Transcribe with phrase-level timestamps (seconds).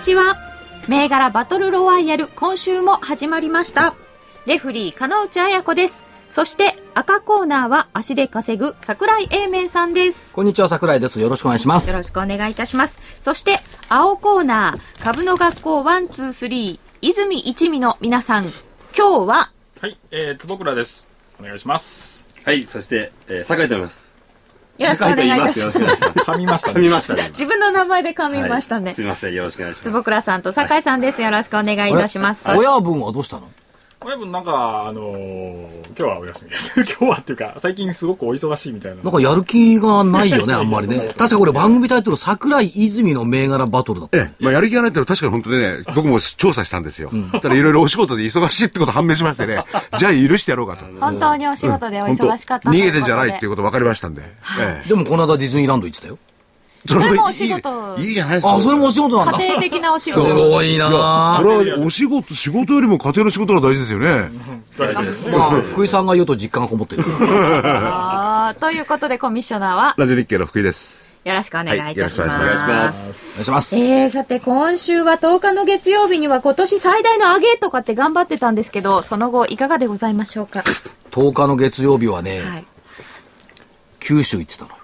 [0.00, 0.38] にちは。
[0.88, 3.94] 銘柄バトルロワイヤル、今週も始まりました。
[4.46, 6.06] レフリー、金内彩子です。
[6.30, 10.34] そして、赤コーナーは足で稼ぐ桜井英明さんです。
[10.34, 12.98] こんにちは桜井ですよろしくお願いしますよろしくお願いいたします。
[13.20, 13.58] そして、
[13.90, 18.44] 青コーナー、株の学校123、泉一味の皆さん、
[18.96, 19.50] 今日は、
[19.82, 21.10] はい、えー、坪倉です。
[21.38, 22.26] お願いします。
[22.42, 24.09] はい、そして、えー、酒井と言います。
[24.80, 25.12] よろしくお願いいたします。
[25.12, 25.58] 酒井と言います。
[25.60, 26.18] よろしくお願いします。
[26.30, 27.22] 噛みました噛みましたね。
[27.28, 28.86] 自分の名前で噛みましたね。
[28.86, 29.90] はいすみません、よろしくお願いします。
[29.90, 31.20] 坪倉さんと酒井さんです。
[31.20, 32.48] よろしくお願いいたします。
[32.48, 33.48] 親分はどうしたの？
[34.02, 36.72] 親分なんか、あのー、今日はお休みです。
[36.80, 39.02] 今日はっていうか、最近すごくお忙しいみたいな。
[39.02, 41.08] なんかやる気がないよね、 あんまりね。
[41.18, 44.16] 確かこれ番組タイトル、桜井泉の銘柄バトルだった。
[44.16, 47.10] ええ、まあ、やる気がないってのは確かに本当にね、僕も調査したんですよ。
[47.42, 49.62] ただいろいろお仕事で忙しいってこと判明しましてね、
[49.98, 50.86] じゃあ許してやろうかと。
[50.98, 54.22] 本当にお仕事でお忙しかった逃げてんじゃないっていううこと分かりましたんで。
[54.60, 56.18] えでもこの間ディズニーランド行ってたよ。
[56.86, 56.88] え。
[56.88, 58.52] それもお仕事いいいいじゃないですか。
[58.54, 59.38] あ、それもお仕事なんだ。
[59.38, 60.34] 家庭的なお仕す事。
[60.50, 61.64] ごいなそぁ。
[61.64, 64.30] れはお仕事、仕事よりも家庭の仕事が大事ですよね。
[64.78, 65.36] 大事ですね。
[65.36, 67.04] まあ、福井さんが言うと実感がこもってる。
[67.04, 71.08] ということで、コミッショナーは、ラジオ日経の福井です。
[71.22, 72.30] よろしくお願いいたします。
[72.30, 73.30] はいよろしくお願いします。
[73.32, 73.76] お願いします。
[73.78, 80.64] えー、さて、今週は10日の月曜日には今年最大の上げとかって頑張ってたんですけど、その後いかがでございましょうか
[81.10, 82.64] ？10日の月曜日はね、はい。
[84.00, 84.76] 九州行ってたのよ。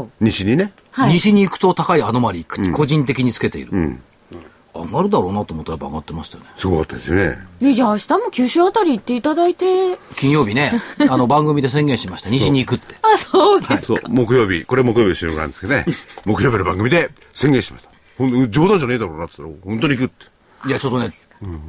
[0.00, 0.72] おー西にね。
[0.92, 1.12] はい。
[1.12, 3.76] 西に行くと高いアノマリー、個人的につけている。
[3.76, 4.00] ん
[4.74, 6.50] 上がるだろうなと思ったらやっぱ上がってましたよね。
[6.56, 7.36] すごかったですよね。
[7.60, 9.98] えじゃあ明日も九州あたり行っていただいて。
[10.16, 10.80] 金曜日ね、
[11.10, 12.30] あの番組で宣言しました。
[12.30, 12.94] 西に行くって。
[13.02, 13.84] あ、そうです。
[13.84, 15.84] そう、木曜日、これ木曜日の収録なんですけどね、
[16.24, 17.90] 木曜日の番組で宣言しました。
[18.16, 20.68] ほん冗談じゃねえだろうなって言ったら、本当に行くって。
[20.68, 21.12] いや、ちょっとね、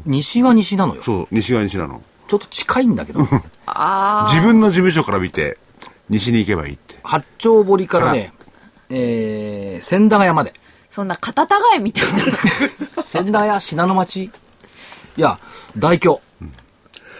[0.05, 1.01] 西は西なのよ。
[1.03, 2.01] そう、西側西なの。
[2.27, 5.57] ちょっと近いんだけど、自分の事務所から見て、
[6.09, 6.99] 西に行けばいいって。
[7.03, 8.31] 八丁堀からね、
[8.95, 10.53] えー、千駄ヶ谷まで。
[10.91, 12.23] そんな肩たがえみたいな。
[13.03, 14.23] 千駄ヶ谷信濃町。
[14.25, 14.31] い
[15.17, 15.39] や、
[15.77, 16.21] 大京。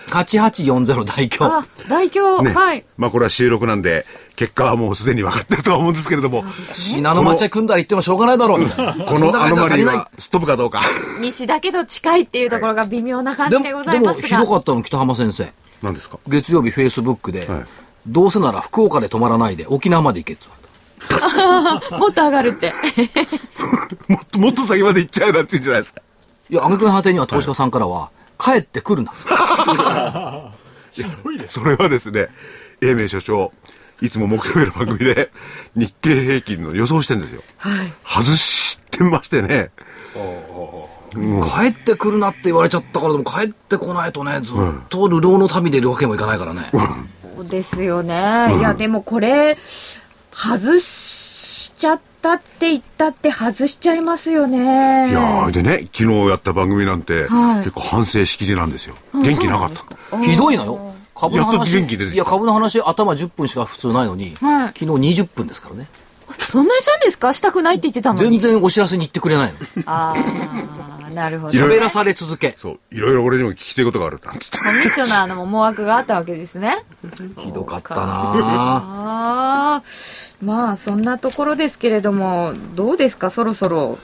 [0.09, 1.43] 8840大京。
[1.45, 2.53] あ、大京、ね。
[2.53, 2.85] はい。
[2.97, 9.05] まあこれは収録なんで、結果はもうすでに分かってるとは思うんですけれども、信濃町へ組んだら行ってもしょうがないだろう、みたいな。
[9.05, 10.81] このアノマリはストップかどうか。
[11.21, 14.27] 西だけど近いっていうところが微妙な感じでも、でござでもいますが。
[14.27, 15.51] ひどかったの、北浜先生。
[15.81, 16.19] 何ですか？
[16.27, 17.63] 月曜日フェイスブックで、はい
[18.05, 20.62] どうせなら福岡で泊まらないで沖縄まで行けって言われた。
[21.97, 22.73] もっと上がるって。
[24.07, 26.01] もっと、もっと先まで行っちゃうなって言うんじゃないですか。
[26.49, 28.09] いや、挙句の果てには投資家さんからは、
[28.39, 29.11] 帰ってくるな。
[30.91, 31.55] ひ どいです。
[31.55, 32.29] それはですね、
[32.81, 33.51] 英明所長、
[34.01, 35.31] いつも木曜日の番組で
[35.75, 37.41] 日経平均の予想してんですよ。
[37.57, 37.93] はい。
[38.03, 39.71] 外してましてね。
[41.13, 44.55] 帰ってくるなって言われちゃったから、でも帰ってこないとね、ずっ
[44.89, 46.69] と流浪の旅でいるわけにもいかないからね。
[47.35, 48.13] そうですよね。
[48.57, 49.57] いや、でもこれ、
[50.35, 55.09] 外しちゃったって言ったって外しちゃいますよね。
[55.09, 58.95] いやーでね、昨日やった番組なんて、はい結構反省しきりなんですよ。
[59.13, 59.71] 元気なかっ
[60.09, 60.19] た。
[60.21, 60.93] ひどいのよ。
[61.15, 61.77] 株のやっと話。
[61.77, 65.87] 元気出てきたいや、株の話、頭10分しか普通ないのに、はい昨日20分ですからね。
[66.39, 67.33] そんなにしたんですか？
[67.33, 68.39] したくないって言ってたのに。
[68.39, 69.59] 全然お知らせに行ってくれないの。
[69.85, 71.53] ああ、なるほど。
[71.53, 72.53] 喋らされ続け。
[72.57, 74.57] そう、いろいろ俺にも聞きたいことがあるなんつって。
[74.59, 76.83] コミッショナーの思惑があったわけですね。
[77.39, 79.83] ひどかったなぁああ、
[80.43, 83.97] まあそんなところですけれども、どうですか、そろそろ。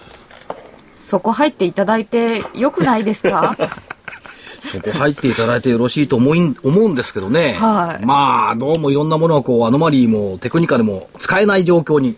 [0.96, 3.56] そこ入っていただいてよくないですか？
[4.72, 7.54] そこ入っていただいてよろしいと思い思うんですけどね。
[7.60, 12.18] はいまあ、どうもいろんなものはこう、アノマリーもテクニカルも使えない状況に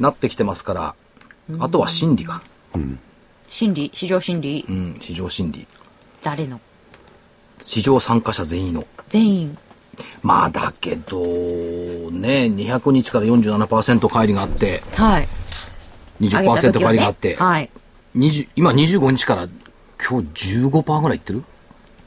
[0.00, 0.94] なってきてますから、
[1.60, 2.42] あとは心理か。
[3.48, 5.66] 心理市場心理うん、市場心理。
[6.22, 6.60] 誰の？
[7.64, 8.86] 市場参加者全員の。
[9.08, 9.58] 全員。
[10.22, 15.28] まあ、だけど、ね、200日から47%乖離があって、はい。
[16.20, 17.70] 上げた20%時はね乖離があって、はい。
[18.16, 19.48] 20今25日から
[20.08, 21.42] 今日15%ぐらいいってる？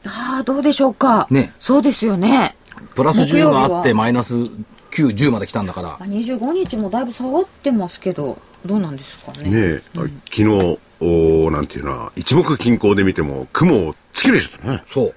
[0.06, 1.28] ああ、どうでしょうか。
[1.30, 2.56] ねそうですよね。
[2.96, 4.50] プラス10木曜日はがあってマイナス9、
[4.92, 5.96] 10まで来たんだから。
[5.96, 9.50] あ25日もだいぶ下がってますけど、どうなんですかね。
[9.50, 14.83] ねえ、昨日、おーなんていうのは、一目均衡で見ても、雲を突き抜けちゃったね。
[14.88, 15.06] そう。
[15.07, 15.15] だか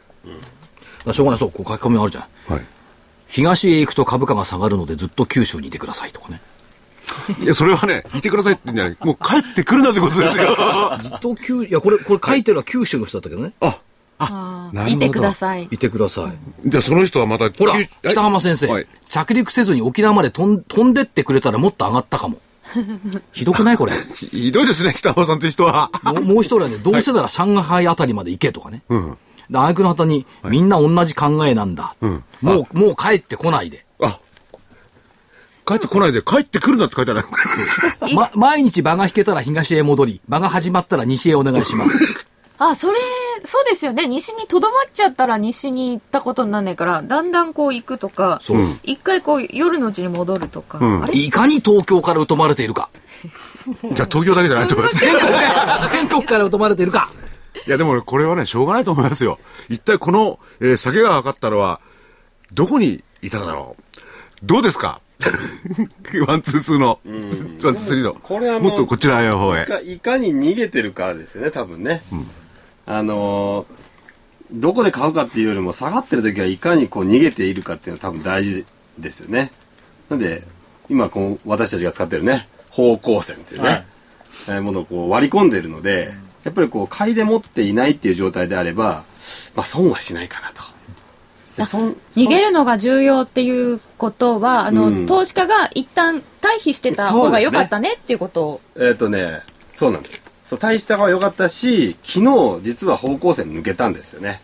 [1.06, 2.52] らしょうがない、そう、こう書き込みあるじゃん。
[2.52, 2.64] はい。
[3.28, 6.40] 東へ行くと株価が下がるのでずっと九州にいてくださいとかね。
[7.42, 8.96] いや、それはね、いてくださいって言うんじゃない。
[9.00, 10.56] もう帰ってくるなってことですよ。
[11.02, 13.52] ずっと九、いや、これ、これ書いてるのは九州の人だったけどね。
[13.60, 13.78] あ、
[14.18, 15.68] あなるほどーいてください。
[15.70, 16.68] いてください。
[16.68, 22.38] じゃあその人はまた、ほらはい、北浜先生、はい着陸せずに沖縄まで飛ん飛んでってくれたらもっと上がったかも。
[23.32, 23.76] ひどくない？
[23.76, 23.92] これ。
[24.16, 25.90] ひ ひどいですね、北浜さんという人は。
[26.04, 28.82] もうもう一人はね、どうせなら上海あたりまで行けとかね。
[28.88, 29.18] うん。
[29.50, 31.94] で、あいくの旗に、みんな同じ考えなんだ。
[32.02, 33.84] んもう、もう帰ってこないで。
[34.00, 34.18] あ、
[35.66, 37.24] 帰ってこないで、帰ってくるなって書いてある。
[38.14, 41.98] ま、毎日場が引けたら東へ戻り、場が始まったら西へお願いします。
[42.58, 42.96] あ、それ、
[43.44, 44.06] そうですよね。
[44.06, 48.40] 西にとどまっちゃったら西に行ったことになんないから、だんだんこう行くとか、
[48.84, 50.78] 一回こう夜のうちに戻るとか。
[50.80, 51.18] あれ？
[51.18, 52.90] いかに東京から疎まれているか。
[53.92, 54.98] じゃあ東京だけじゃないと思います。
[55.00, 57.10] 全国から、全国から疎まれているか。
[57.66, 59.38] いや、でもこれはね、しょうがないと思いますよ。
[59.68, 61.80] 一体この、えー酒が分かったのは、
[62.52, 63.82] どこにいただろう？
[64.44, 65.00] どうですか？
[66.28, 68.14] ワン、ツー、ツーの、ワン、ツー、スリーの。
[68.14, 69.64] これはもっとこちらの方へい。
[69.66, 72.02] かいかに逃げてるかですよね多分ね、
[72.86, 73.84] あのー
[74.52, 78.64] どこで買うかっていうよりも下がってる時はいかにこう逃げているかっていうのは多分大事
[78.98, 79.50] ですよね。
[80.10, 80.42] なんで
[80.88, 83.84] 今こう私たちが使ってるね方向線っていうね、はい。
[84.48, 86.12] えーものをこう割り込んでいるので
[86.44, 89.04] やっぱりこう買いで持っていないっていう状態であれば、
[89.56, 90.74] まあ、損はしないかなと。
[91.56, 95.06] 逃げるのが重要っていうことは、あの、うん。
[95.06, 98.48] 投資家が一旦退避してた方が良かったねっていうこと。
[98.48, 98.60] を。
[98.76, 99.40] えっ、とね、
[99.74, 100.23] そうなんです。
[100.46, 104.40] そう、大した方が良かったし、昨日実は方向線抜けたんですよね。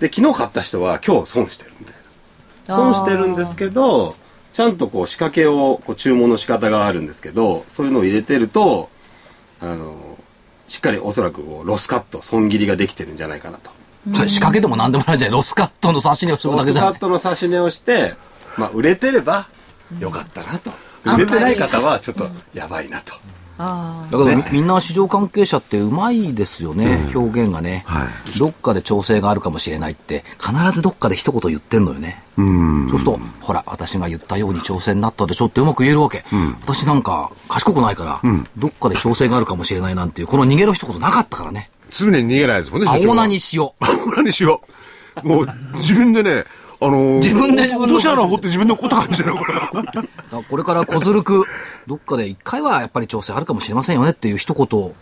[0.00, 1.94] で、昨日買った人は今日損してるみたい
[2.68, 2.76] な。
[2.76, 4.16] 損してるんですけど、
[4.52, 8.90] ちゃんとこう仕掛けを、こう注文の仕方があるんですけど、そういうのを入れてると、
[9.60, 10.18] あの、
[10.68, 13.70] しっかりおそらくこうロスカット、損切りができてるんじゃないかなと。
[14.26, 15.32] 仕掛けでも何でもないじゃん。
[15.32, 17.00] ロスカットの差し値をするロだけじゃんスカッ。
[17.00, 18.14] トの差し値をして、
[18.56, 19.48] まあ、売れてれば
[19.98, 20.72] よかったなと。
[21.04, 23.12] 売れてない方はちょっとやばいなと。
[23.14, 23.18] あ
[24.10, 28.08] だからみみんな市場関係者ってうまいですよね、表現がね、は
[28.38, 32.22] どっかで調整があるかもしれないって、必ずどっかで一言言ってんのよね。
[32.38, 32.88] うん。
[32.88, 36.24] そうすると、ほら、私が言ったように調整になったでしょってうまく言えるわけ。
[36.62, 38.22] 私なんか賢くないから、
[38.56, 41.70] どっかで調整があるかもしれないなんていう、この逃げの一言なかったからね。
[41.90, 43.84] 常に逃げないですもんね、青菜にしよう。
[43.84, 44.62] 青菜にしよ
[45.22, 45.28] う。
[45.28, 46.44] もう、自分でね、
[46.82, 50.42] あのー、自分で自分の落とし穴を掘って自分で落っこった感じだよ、これ。
[50.48, 51.44] これから小ずるく、
[51.90, 54.94] どっかで一回はやっぱり調整あるかもしれませんよねっていう一言を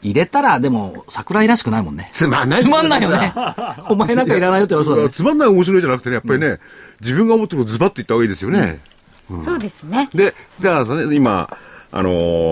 [0.00, 2.08] 入れたら、でも、桜井らしくないもんね。
[2.10, 3.34] つまんないつまんないよね。
[3.90, 5.10] お前なんかいらないよって言われそうだね。
[5.10, 6.58] つまんない面白いじゃなくてね、やっぱりね、
[7.02, 8.80] 自分が思ってることズバッと言った方がいいですよね。
[9.30, 9.44] あ。
[9.44, 10.08] そうですね。
[10.14, 11.54] で、だからね、今、
[11.94, 12.10] あの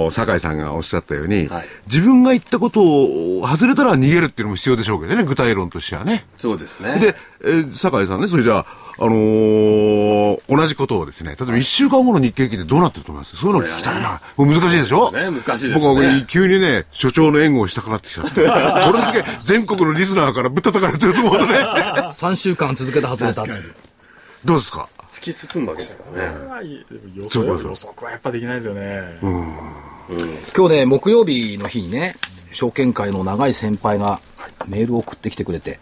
[0.09, 6.25] ー酒井さんがおっしゃったように、はい自分が言ったことを外れたら逃げるっていうのも必要でしょうけどね、具体論としてはね。
[6.37, 6.99] そうですね。
[7.01, 8.67] で、えー酒井さんね、それじゃあ、
[8.99, 13.37] あのー同じことをですね、例えば1週間後の日経平均でどうなってると思います？
[13.37, 14.21] そういうの聞きたいな。
[14.37, 15.11] これ難しいでしょ？
[15.11, 18.31] ね難しいですね僕は急にね、所長の援護をしたくなってきちゃって。
[18.35, 21.55] これだけ全国のリスナーからぶったたかれてると思うとね。
[22.13, 23.45] 3週間続けて外れた。
[24.45, 24.89] どうですか？
[25.11, 26.47] 突き進むわけですからね。
[26.47, 29.19] はい予測予測はやっぱできないですよね。
[30.57, 32.17] 今日ね、木曜日の日にね、
[32.53, 34.21] 証券会の長い先輩が
[34.69, 35.79] メールを送ってきてくれて、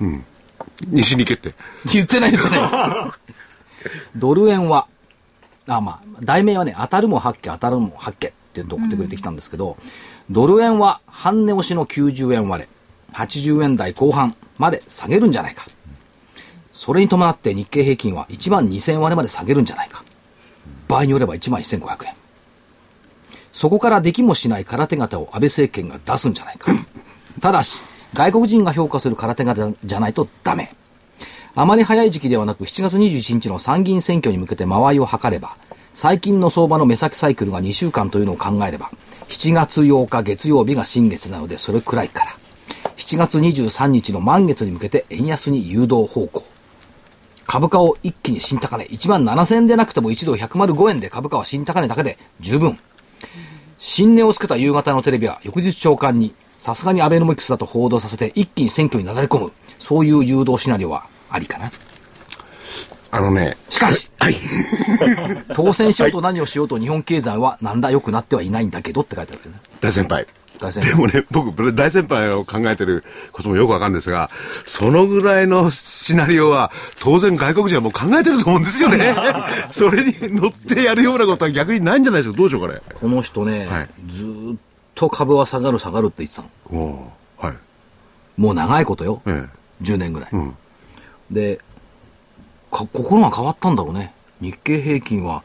[0.86, 1.54] 西に行けって。
[1.92, 2.60] 言ってない言ってない。
[4.16, 4.86] ドル円は、
[5.66, 9.76] あ、まあ、題名はね、当たるも八家、当たるも八家って言って送ってくれてきたんですけど、
[10.30, 12.68] ドル円は半値押しの90円割れ、
[13.12, 15.66] 80円台後半まで下げるんじゃないか。
[16.78, 20.04] それに伴って日経平均は1万2000割まで下げるんじゃないか。
[20.86, 22.14] 場合によれば1万1500円。
[23.50, 26.70] そこからできもしない空手型を安倍政権が出すんじゃないか。
[27.40, 27.82] ただし、
[28.14, 30.72] 外国人が評価する空手型じゃないとダメ。
[31.56, 35.56] あまり早い時期ではなく7月21日の参議院選挙に向けて間合いを図れば、
[35.94, 38.92] 最近の相場の目先サイクルが2週間というのを考えれば、
[39.30, 42.26] 7月8日月曜日が新月なのでそれくらいから、
[42.98, 46.47] 7月23日の満月に向けて円安に誘導方向。
[47.48, 52.78] 株価を一気に新高値、1万7000円でなくても1ドル105円で株価は新高値だけで十分。
[53.78, 59.52] 新値をつけた夕方のテレビは翌日長官に、さすがにアベノミクスだと報道させて一気に選挙になだれ込む。
[59.78, 61.70] そういう誘導シナリオはありかな。
[63.10, 64.10] あのね、しかし、
[65.54, 69.60] 当選しようと何をしようと日本経済は何ら良くなってはいないんだけどって書いてあるよね。
[69.80, 70.26] 大先輩。
[70.60, 74.30] 大先でもね、僕、大先輩を考えてることもよくわかるんですが、
[74.66, 79.14] そのぐらいのシナリオは、当然外国人はもう考えてると思うんですよね。
[79.70, 82.34] それに乗ってやるようなことは逆にないんじゃないでしょう？
[82.34, 82.38] か。
[82.38, 82.80] どうでしょうかね。
[83.00, 84.58] この人ね、はいずーっ
[84.94, 86.42] と株は下がる下がるって言ってた
[86.74, 87.12] の。
[87.38, 87.54] はい。
[88.36, 89.22] もう長いことよ。
[89.26, 89.46] え
[89.82, 90.36] 10年ぐらい。
[90.36, 90.56] ん
[91.30, 91.60] で、
[92.72, 94.12] か、心が変わったんだろうね。
[94.40, 95.42] 日経平均は、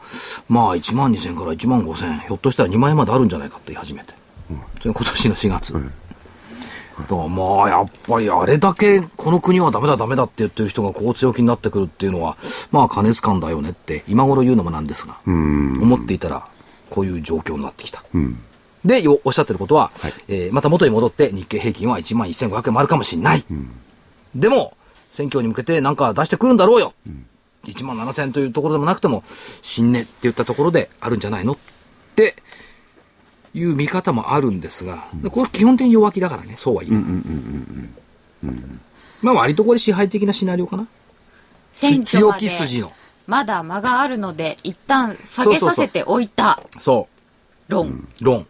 [0.48, 4.12] まあ1万2000から1万5000、ひょっとしたら2万円まであるんじゃないかって言い始めて。
[4.80, 5.72] それが今年の4月。
[5.72, 5.80] だ
[7.04, 12.36] からまあ、やっぱりあれだけこの国はダメだダメだって言ってる人がこう強気になってくるっていうのは、
[12.70, 16.46] まあ、過熱感だよねって、今頃言うのもなんですが、思っていたら、
[16.90, 18.04] こういう状況になってきた。
[18.84, 19.90] で、よおっしゃってることは、
[20.28, 23.44] えーまた元に戻って日経平均は1万1500円もあるかもしれない。
[24.36, 24.76] でも、
[25.10, 26.92] 選挙に向けて何か出してくるんだろうよ。
[27.64, 29.24] 1万7000というところでもなくても、
[29.62, 31.56] 新値って言ったところであるんじゃないのっ
[32.14, 32.36] て
[33.54, 37.02] いう見方もあるんですが、でこれ基本的に弱気だからね、そうは言う。
[39.22, 40.86] まあ割とこれ支配的なシナリオかな。
[41.72, 42.92] 強選挙まで気筋の。
[43.26, 47.08] まだ間があるので、一旦下げさせておいたそ
[47.68, 47.88] 論、
[48.20, 48.24] う。
[48.24, 48.46] 論。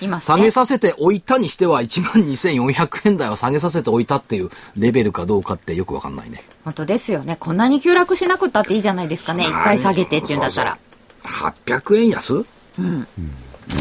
[0.00, 0.36] いますね。
[0.36, 6.42] 下げさせておいたにしては1万2400円台は下げさせておいたっていうレベルかどうかってよくわかんないね。
[6.64, 7.36] 本当ですよね。
[7.38, 9.44] こんなに急落しなくったっていいじゃないですかね。
[9.44, 10.78] 一回下げてっていうんだったら。
[11.24, 12.44] 800円安？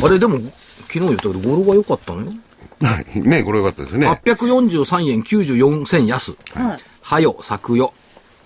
[0.03, 0.37] あれでも、
[0.87, 2.27] 昨日言ったけど、語呂が良かったのよ。
[2.81, 4.07] は いね、これよかったですね。
[4.07, 6.35] 843円94銭安。
[7.01, 7.93] はよ、作よ。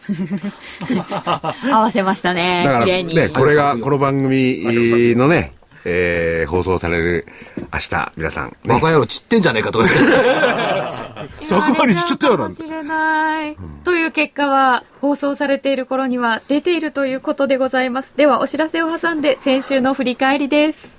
[1.64, 2.72] 合わせましたねだ。
[2.72, 3.16] から綺麗に。
[3.16, 4.64] ね、これが、この番組
[5.16, 5.54] のね、
[5.86, 7.26] えー放送される
[7.72, 9.98] 明日、皆さん、ね、バカ野郎散ってんじゃねえかとか言っ
[11.40, 11.46] て。
[11.46, 13.58] そこまでちっちゃったよなんてかもしれない。
[13.84, 18.14] という結果は、放送されている頃には出ているということでございます。
[18.18, 20.99] では、お知らせを挟んで、先週の振り返りです。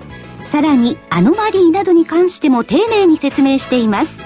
[0.51, 4.17] さらにアノマリーなどに関しても丁寧に説明しています。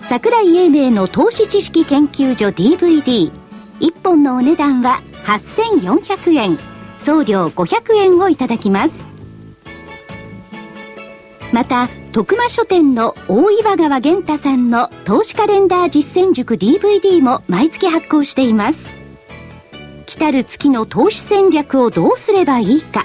[0.00, 3.30] 桜井英明の投資知識研究所 DVD1
[4.02, 6.58] 本のお値段は8400円。
[7.00, 9.04] 送料500円をいただきます。
[11.52, 18.88] また徳間書店の大岩川源太さんの投資カレンダー実践塾 DVD も毎月発行しています。
[20.06, 23.04] 来たる月の投資戦略をどうすればいいか。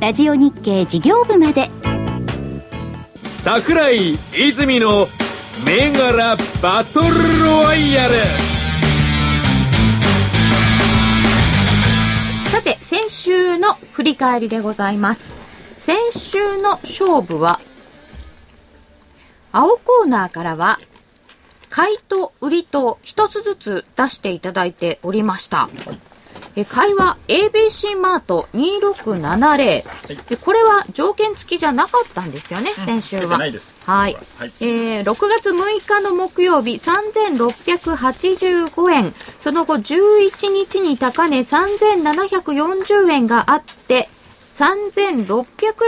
[0.00, 1.68] ラジオ日経事業部まで
[3.40, 5.06] 桜井泉の
[5.66, 8.14] 銘柄バトルロワイヤル
[12.50, 15.34] さて、先週の振り返りでございます。
[15.76, 17.60] 先週の勝負は、
[19.52, 20.78] 青コーナーからは、
[21.68, 25.68] 買いと売りと一つずつ出していただいておりました。
[26.60, 33.38] え買いは ABC マート2670、でこれは条件付きじゃなかったんですよね、先週は。
[33.38, 33.52] はい。
[33.86, 34.16] はい
[34.60, 39.14] えー6月6日の木曜日、3685円。
[39.38, 44.08] その後、11日に高値3740円があって、
[44.52, 45.44] 3600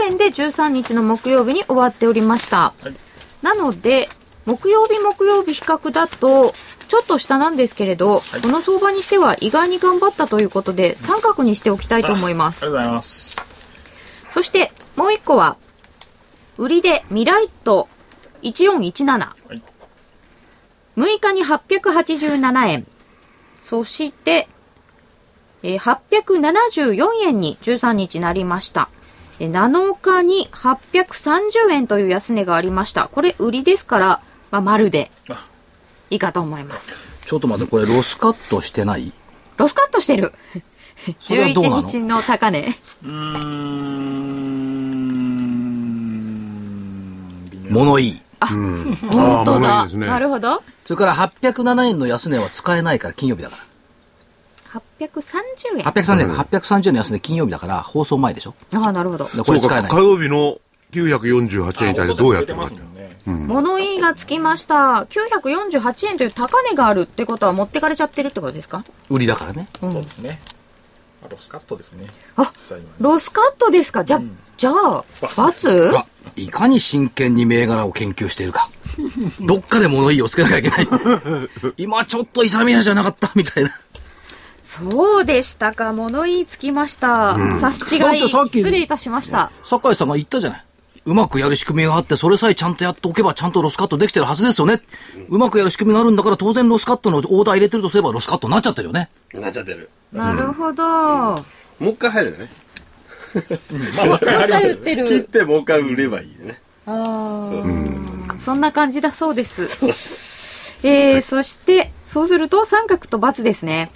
[0.07, 2.73] 円で13日の木曜日に終わっておりました。
[2.81, 2.95] はい
[3.43, 4.09] なので、
[4.45, 6.53] 木曜日木曜日比較だと、
[6.93, 12.71] ちょっと下なんですけれど、この相場にしては意外に頑張ったということで、三角にしておきたいと思いますあり。
[12.71, 13.41] がとうございます
[14.29, 15.57] そして、もう一個は、
[16.59, 17.87] 売りでミライト
[18.43, 19.53] 1417。
[19.55, 19.61] い
[20.95, 22.85] 6日に887円。
[23.55, 24.47] そして、
[25.63, 28.89] えー874円に13日なりました。
[29.39, 33.07] えー7日に830円という安値がありました。
[33.07, 34.21] これ売りですから、
[34.51, 35.09] まあ、丸で
[36.09, 36.93] いいかと思います。
[37.25, 39.11] ちょっと待って、これロスカットしてない？
[39.57, 40.33] ロスカットしてる。
[41.19, 42.75] それはどうなの？11日の高値。
[43.03, 43.09] うー
[47.63, 48.21] ん物いい。
[48.41, 49.97] 本当あー物いいだ。
[49.99, 50.63] ねなるほど。
[50.85, 53.57] それから807円の安値は使えないから金曜日だか
[54.73, 55.83] 830円？
[55.83, 55.91] ら。
[55.93, 58.55] 830円か、830円の安値金曜日だから放送前でしょ？
[58.73, 59.25] ああ、なるほど。
[59.25, 59.97] こそうか、れ使えない火。
[59.97, 60.57] 曜日の
[60.91, 62.89] 948円に対してどうやってもらってるま
[63.25, 65.05] 物言いがつきました。
[65.09, 68.83] 948円という高値があるってことは持ってかれちゃってるってことですか？
[69.09, 69.67] 売りだからね。
[69.79, 70.41] そうですね。
[71.25, 72.07] あとスカットですね。
[72.35, 72.51] あ
[72.99, 74.03] ロスカットですか？
[74.03, 74.21] じゃ、
[74.57, 78.69] じゃあ、×がいかに真剣に銘柄を研究しているか。
[79.39, 80.87] どっかで物言いをつけなきゃいけない。
[81.77, 83.71] 今ちょっと勇み足じゃなかったみたいな。
[84.63, 85.93] そうでしたか。
[85.93, 87.37] 物言いつきました。
[87.59, 89.49] 差し違い、失礼いたしました。
[89.63, 90.65] 酒井さんが言ったじゃない。
[91.05, 94.81] うまくやる仕組みがあって、それさえちゃんとやっておけば、ちゃんとロスカットできてるはずですよね。
[95.27, 99.09] うまくやる仕組みがあるんだから、当然ロスカットのオーダー入れてるとすれば、ロスカットになっちゃってるよね。
[99.33, 99.89] なっちゃってる。
[100.11, 100.83] なるほど。
[100.83, 101.35] も
[101.81, 102.49] う一回入るね。
[103.97, 105.07] まあ、わかりますよ言ってる。
[105.07, 106.61] 切ってもう一回売ればいいね。
[106.85, 107.93] あそうそうそう
[108.29, 110.77] あ、そんな感じだそうです。
[110.83, 113.91] えー、そして、そうすると三角と×ですね。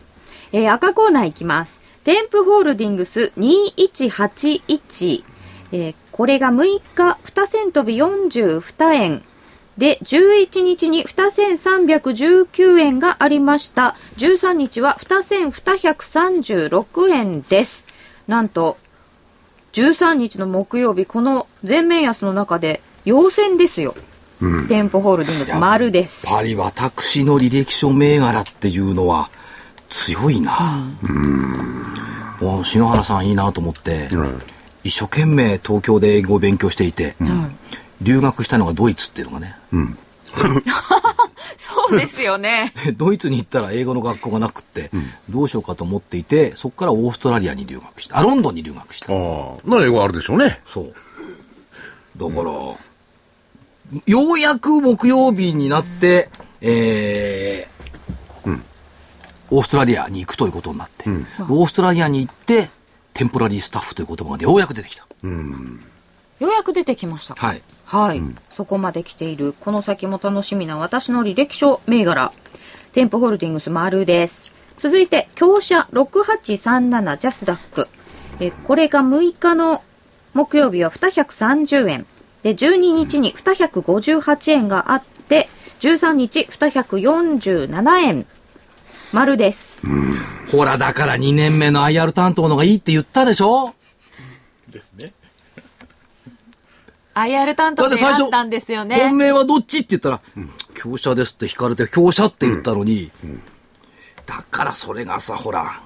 [0.52, 1.82] えー、赤コーナーいきます。
[2.04, 5.24] テンプホールディングス2181。
[5.72, 9.24] えー、これが6日、2銭飛び42円。
[9.78, 13.96] で、11日に2319円がありました。
[14.18, 17.86] 13日は2236円です。
[18.28, 18.78] なんと、
[19.74, 23.96] 13日の木曜日、この全面安の中で、陽線ですよ。
[24.68, 26.26] 店舗ホールディングス、丸です。
[26.26, 29.30] やっぱり私の履歴書銘柄っていうのは
[29.90, 30.86] 強いな。
[32.40, 34.10] もう篠原さんいいなと思って、
[34.88, 37.16] 一生懸命東京で英語を勉強していて、
[38.02, 39.56] 留学したのがドイツっていうのがね。
[41.58, 42.74] そうですよね。
[42.86, 44.90] でドイツに行ったら英語の学校がなくって、
[45.30, 48.18] どうしようかと思っていて、そこからオーストラリアに留学した。
[48.18, 49.12] あ、ロンドンに留学した。
[49.12, 49.70] ああ。
[49.70, 50.60] なら英語あるでしょうね。
[50.68, 50.94] そう。
[52.18, 52.52] だから、
[54.06, 56.30] ようやく木曜日になって、
[56.62, 57.78] えー
[59.50, 61.10] オーストラリアに行くということになって、
[61.50, 62.70] オーストラリアに行って、
[63.18, 65.08] テンポラリースタッフという言葉がようやく出てきた。
[65.24, 65.30] よ
[66.40, 67.34] うやく出てきました。
[67.34, 67.64] はい。
[67.84, 69.56] はい、そこまで来ている。
[69.60, 72.32] この先も楽しみな私の履歴書銘柄。
[72.94, 74.52] 店舗ホールディングス丸です。
[74.78, 77.88] 続いて、強者6837ジャスダック。
[78.40, 79.82] え、これが6日の
[80.36, 82.06] 木曜日は230円。
[82.44, 85.50] で、12日に258円があって、
[85.80, 88.28] 13日247円。
[89.14, 89.82] 丸です。
[90.52, 93.74] ほら、だから2年目の IR 担当のがいいって言ったでしょ？
[94.70, 95.14] ですね。
[97.16, 98.96] IR 担当で選んだんですよね。
[98.98, 100.22] 本命はどっちって言ったら、
[100.76, 103.12] 強者ですって引かれて、強者って言ったのに、
[104.26, 105.80] だからそれがさ、ほら、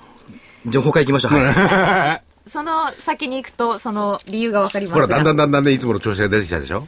[0.65, 1.34] じゃあ他行きましょう。
[1.34, 6.84] はい その先に行くと、その理由がわかりますほら、だんだがんだんだんね、いつもの調子が出てきたでしょ？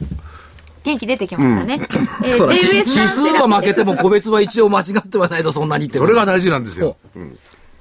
[0.84, 1.80] 元気出てきましたね。
[2.22, 6.96] えー そうだ指デウエスタン数セラは負けても個別は一応間違ってはないとそんなに言ってそれが大事なんですよ。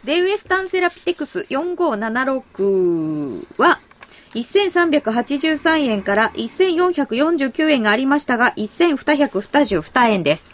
[0.06, 3.80] デウエスタンセラピテクス4576は、
[4.34, 10.52] 1383円から1449円がありましたが、1222円です。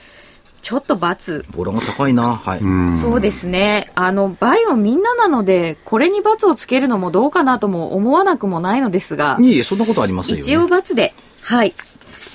[0.62, 1.46] ちょっと×。
[1.56, 2.36] ボラが高いな。
[2.36, 2.60] はい。
[3.02, 3.92] そうですね。
[3.96, 10.76] あの、バイオみんななので、これに×をつけるのもどうかなとも思わなくもないのですが、いえいえ、そんなことありませんよ、一応ね。
[10.76, 11.14] ×で。
[11.42, 11.74] はい。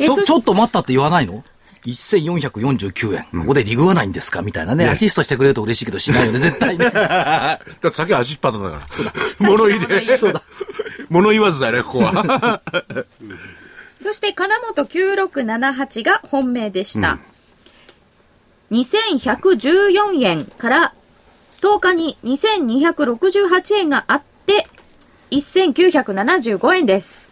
[0.01, 1.45] えちょ、そちょっと待ったって言わないの
[1.87, 3.25] ?1449 円。
[3.43, 4.43] ここでリグわないんですか？
[4.43, 4.87] みたいなね。
[4.89, 6.91] アシストしてくれると嬉しいけどしないよね、 絶対ね。
[6.91, 8.83] だってさっきは足引っ張ったんだから。
[8.89, 9.13] そうだ。
[9.41, 10.19] 物言いで。
[10.19, 10.43] そうだ。
[11.11, 12.61] 物言わずだよね、ここは。
[14.03, 17.19] そして金本9678が本命でした。
[18.73, 20.95] 2114円から
[21.61, 24.67] 10日に2268円があって
[25.31, 27.29] 1975円です。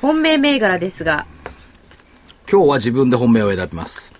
[0.00, 1.26] 本命銘柄ですが、
[2.50, 4.12] 今日は自分で本命を選びます。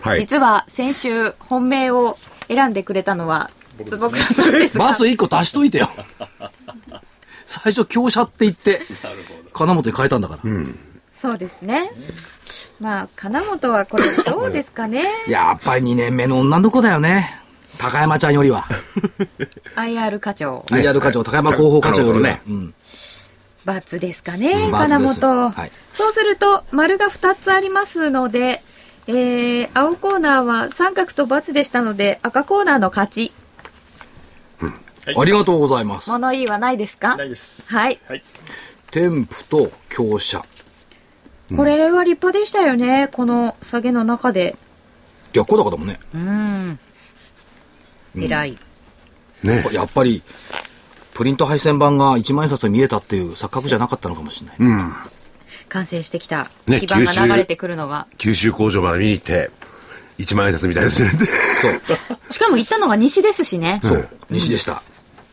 [0.00, 0.20] はい。
[0.20, 2.18] 実は先週本命を
[2.48, 3.50] 選んでくれたのは
[3.84, 5.90] 坪倉さんですが、まず1個足しといてよ。
[7.46, 8.82] 最初、強者って言って、
[9.52, 10.50] 金本に変えたんだから。
[11.12, 11.90] そうですね。
[12.80, 17.40] まあ、金本はこれどうですかね やっぱり2年目の女の子だよね。
[17.78, 18.66] 高山ちゃんよりは。
[19.76, 20.64] ?IR 課長。
[20.68, 22.20] IR 課長、高山広報課長よりは。
[22.20, 22.54] ねうん。
[22.56, 22.72] ×
[23.98, 28.62] ですかね、うん金×本、はいそうすると、丸が2つありますので、
[29.08, 33.32] えー、青コーナーは三角と×でしたので、赤コーナーの勝ち。
[35.16, 36.10] ありがとうございます。
[36.10, 37.16] 物言いはないですか？
[37.16, 37.72] ないです。
[37.74, 37.98] はい。
[38.08, 38.24] はい。
[38.90, 40.44] 添付と強者。
[41.56, 44.56] これは立派でしたよね、この下げの中で。
[45.32, 46.00] 逆光高だもんね。
[46.14, 46.78] うん。
[48.16, 48.58] 偉い。
[49.44, 49.64] ね。
[49.72, 50.22] やっぱり、
[51.16, 54.92] プリント配線版が一万円札に見えたっていう錯覚じゃなかったのかもしれない。
[55.70, 58.06] 完成してきたね基盤が流れてくるのが。
[58.18, 59.50] 九州工場まで見に行って、
[60.18, 61.10] 一万円札みたいですね。
[61.62, 61.80] そう。
[62.30, 63.80] しかも行ったのが西ですしね。
[63.82, 64.08] そう。
[64.28, 64.82] 西でした。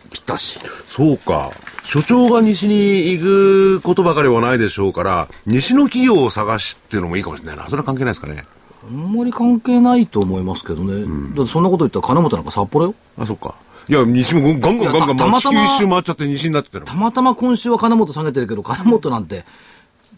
[0.09, 0.57] ぴったし。
[0.87, 1.51] そうか。
[1.83, 7.65] 所長が西に行くことばかりはないでしょうから、西の企業を探しっていうのもいいかもしれないな。
[7.65, 8.45] それは関係ないですかね。
[8.87, 11.03] あんまり関係ないと思いますけどね。
[11.35, 12.95] だってそんなこと言ったら金本なんか札幌よ。
[13.17, 13.55] あ、そっか。
[13.89, 16.93] いや、西もガンガンガンガンたまあ地球たまたま一周回っちゃって西になってた。
[16.95, 19.45] またま今週は金本下げてるけど、金本なんて、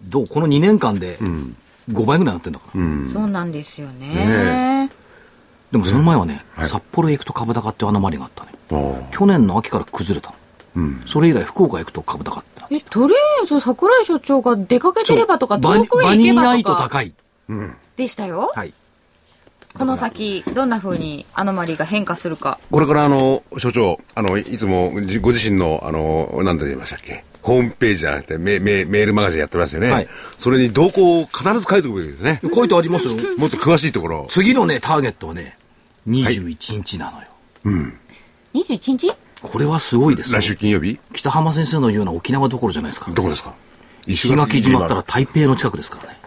[0.04, 1.18] どうこの2年間で
[1.90, 3.06] 5倍ぐらいになってんだから。
[3.06, 4.90] そうなんですよねね
[5.72, 8.52] でもその前はね、はい札幌へ行くと株高っていうアノマリがあったね。
[9.12, 10.34] 去年の秋から崩れた
[10.76, 11.08] の。
[11.08, 12.68] それ以来福岡行くと株高ってな。
[12.72, 17.14] えとりあえず桜井所長が出かけてればとか遠くへバニーナイ行けばとかト高い。
[17.96, 18.74] でしたよ、はい。
[19.78, 27.24] この先どんな風にアノマリが変化するかこれからあの、所長、あの、いつもじご自身の、あの、なんて言いましたっけ？
[27.42, 29.92] ホームページじゃなくてメメメールマガジンやってますよね。
[29.92, 30.08] はい
[30.40, 32.40] それに動向を必ず書いておくべきですね。
[32.54, 33.14] 書いてありますよ。
[33.38, 34.28] もっと詳しいところを。
[34.30, 35.56] 次のね、ターゲットはね、
[36.08, 37.28] 21日なのよ。
[38.56, 39.14] 21日？
[39.44, 40.44] これはすごいですよ来。
[40.44, 40.98] 週金曜日？
[41.14, 43.12] 北浜先生の言うような沖縄どころじゃないですか。
[43.12, 43.54] どこですか？
[44.08, 46.18] 石垣島ったら台北の近くですからね。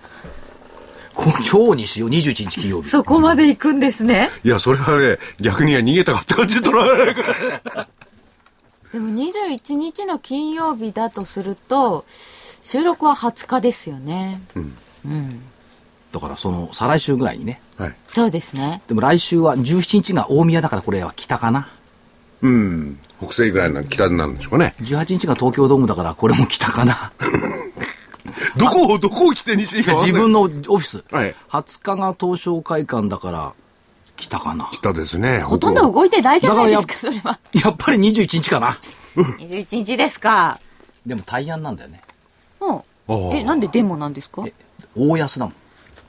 [1.18, 2.90] こ今日にしよう、21日金曜日。
[2.90, 7.22] そこまで行くんですねいや、それはね、逆には逃げたかって感じで取られないか
[7.74, 7.88] ら。
[8.92, 14.40] でも21日の金曜日だとすると収録は20日ですよね、
[16.12, 17.60] だからその、再来週ぐらいにね。
[17.76, 17.94] はい。
[18.12, 21.68] そうですねでも来週は17日が大宮だからこれは北かな。
[22.42, 22.98] うん。
[23.20, 24.76] 北西ぐらいの北になるんでしょうかね。
[24.80, 27.12] 18日が東京ドームだからこれも北かな。
[28.58, 31.02] どこを、どこを来て西に自分のオフィス。
[31.10, 33.52] はい20日が東証会館だから
[34.16, 34.68] 北かな。
[34.72, 35.40] 北ですね。
[35.40, 38.78] ほとんど動いてないじゃないですかだそれはやっぱり21日かな。
[39.16, 40.58] 21日ですか
[41.06, 42.02] でも大安なんだよね。
[42.60, 42.82] うんあ
[43.32, 44.42] あえなんでデモなんですか？
[44.46, 44.52] え
[44.96, 45.54] 大安だもん。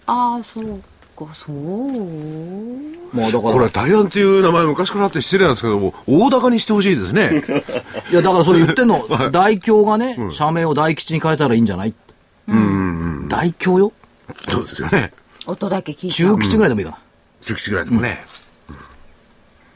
[0.07, 0.81] ああそう
[1.15, 7.43] かそうもうだから、これ、大安っていう名前昔からあって失礼なんですけども、大高にしてほしいですね。
[8.11, 11.93] いやだからそれ言ってんの、 大京がね、社名を大吉に変えたらいいんじゃない？
[13.27, 13.93] 大京よ？
[14.47, 15.11] そうですよね。
[15.45, 16.99] 音だけ聞いた中吉ぐらいでもいいかな。
[17.41, 18.19] 中吉ぐらいでもね。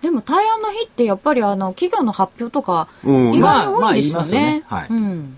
[0.02, 5.38] でも大安の日ってやっぱりあの企業の発表とかうん意外に多いんですよね,、はいうん、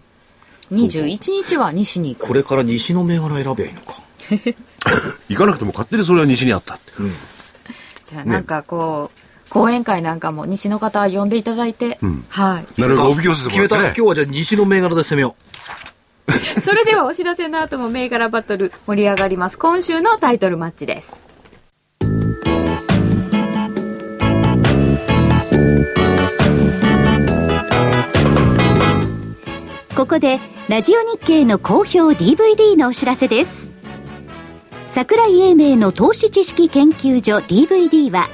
[0.71, 4.01] 21日は西に行くこれから西の銘柄選べばいいのか。
[5.29, 6.93] 行かなくても勝手にそれは西にあったって。
[8.05, 14.05] じゃあなんかこう、講演会なんかも西の方呼んでいただいて、はいなるべくおびき寄せて決めたらもらってね。
[14.05, 15.35] 今日はじゃあ西の銘柄で攻めよ
[16.61, 19.59] それではお知らせの後も銘柄バトル盛り上がります。
[19.59, 21.25] 今週のタイトルマッチです。
[29.95, 33.65] ここでラジオ日経の好評 DVD のお知らせです。
[34.89, 38.27] 桜井英明の投資知識研究所 DVD は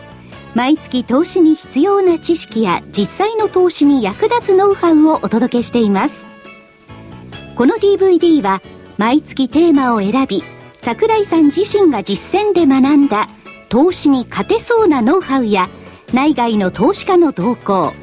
[0.54, 6.32] 毎月投資に必要な知識や実際の投資に役立つノウハウをお届けしています。
[7.56, 8.62] この DVD は
[8.98, 10.44] 毎月テーマを選び
[10.80, 13.28] 桜井さん自身が実践で学んだ
[13.70, 15.70] 投資に勝てそうなノウハウや
[16.14, 17.94] 内外の投資家の動向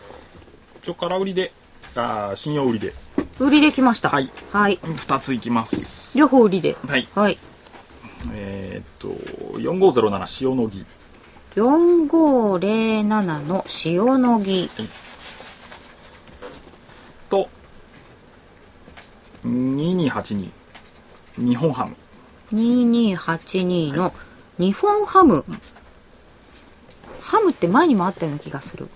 [0.76, 1.54] 一応空売りで
[1.96, 2.92] あー信用売りで。
[3.40, 4.10] 売りできました。
[4.10, 4.30] はい。
[4.52, 4.78] はい。
[4.82, 6.18] 2ついきます。
[6.18, 6.76] 両方売りで。
[6.86, 7.08] はい。
[7.14, 7.38] はい。
[8.34, 9.08] えーっと
[9.58, 10.84] 4507塩野義。
[11.56, 14.70] 4507の塩野義。
[17.30, 17.48] と
[19.46, 20.50] 2282
[21.38, 21.96] 日本ハム
[22.54, 24.12] 2282の
[24.58, 25.44] 日本ハム
[27.20, 28.88] ハムって前にもあったような気がする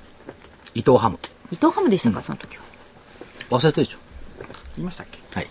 [0.74, 1.18] 伊藤ハム。
[1.50, 2.62] 伊藤ハムでしたか、その時は。
[3.50, 3.98] 忘れてるでしょ？
[4.76, 5.20] 言いましたっけ？
[5.32, 5.48] はい。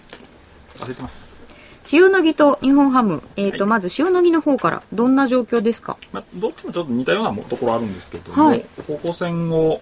[0.78, 1.48] 忘れてます。
[1.92, 3.24] 塩野義と日本ハム。
[3.38, 5.98] えっ、と、まず塩野義の方から、どんな状況ですか？
[6.12, 9.82] まあ、どっちもちょっと似たようなもところあるんですけども、はい方向線を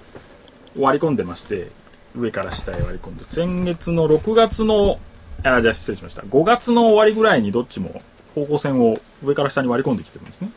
[0.80, 1.70] 割り込んでまして
[2.16, 5.00] 上から下へ割り込んで前月の6月の
[5.44, 8.02] あじゃあ失礼しました5月の終わりぐらいにどっちも
[8.34, 10.52] 方向線を上から下に割り込んできてるんですね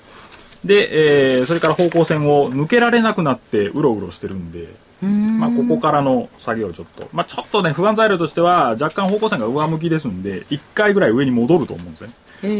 [0.65, 12.11] で、えーそれから方向線を抜けられなくなってうろうろしてるんでまあ、ここからの作業をちょっと、まあ、ちょっとね不安材料としては若干方向線が上向きですんで1回ぐらい上に戻ると思うんですね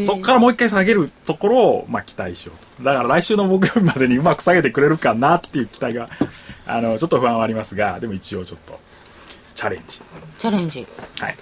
[0.03, 2.83] そこからもう一回下げるところを、まあ、期待しようと。
[2.83, 6.09] だから来週の木曜日までにうまく下げてくれるかなっていう期待が、
[6.65, 8.79] あの、ちょっと不安はありますが、でも一応ちょっと、
[9.55, 10.01] チャレンジ。
[10.39, 10.85] チャレンジ。
[11.19, 11.37] はい。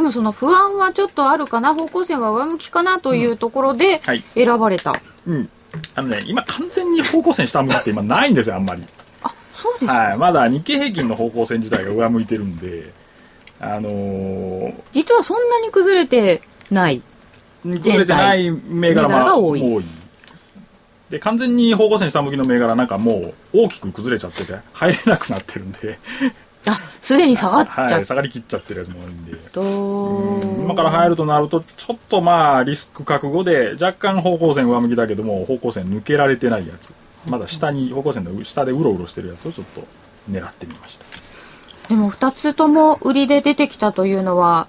[0.00, 4.94] でもその不安はちょっとあるかな、方向線は上向きかなというところではい選ばれた。
[5.26, 5.48] うん。
[5.94, 8.82] あのね、今完全に方向線下向きって今ないんですよ、あんまり。
[9.54, 9.92] そうですか。
[9.92, 10.16] はい。
[10.16, 12.90] まだ日経平均の方向線自体が上向いてるんで、
[13.60, 17.02] あのー、実はそんなに崩れてない。
[17.62, 19.84] 崩れてない銘柄銘柄が多い多い。
[21.10, 25.98] で、完全に方向線下向きの銘柄なんかもう大きく崩れちゃってて、入れなくなってるんで、
[26.66, 29.36] あ、すでに下がっちゃはい、っ下がりきっちゃってるやつも多いんで。
[29.52, 30.60] と。
[30.62, 36.92] 今から入るとなるとちょっとまあリスク覚悟で若干方向線上向きだけども方向線抜けられてないやつ
[37.26, 39.82] まだ下に方向線の下でうろうろしてるやつをちょっと
[40.30, 41.06] 狙ってみました
[41.88, 44.68] でも2つとも売りで出てきたというのは、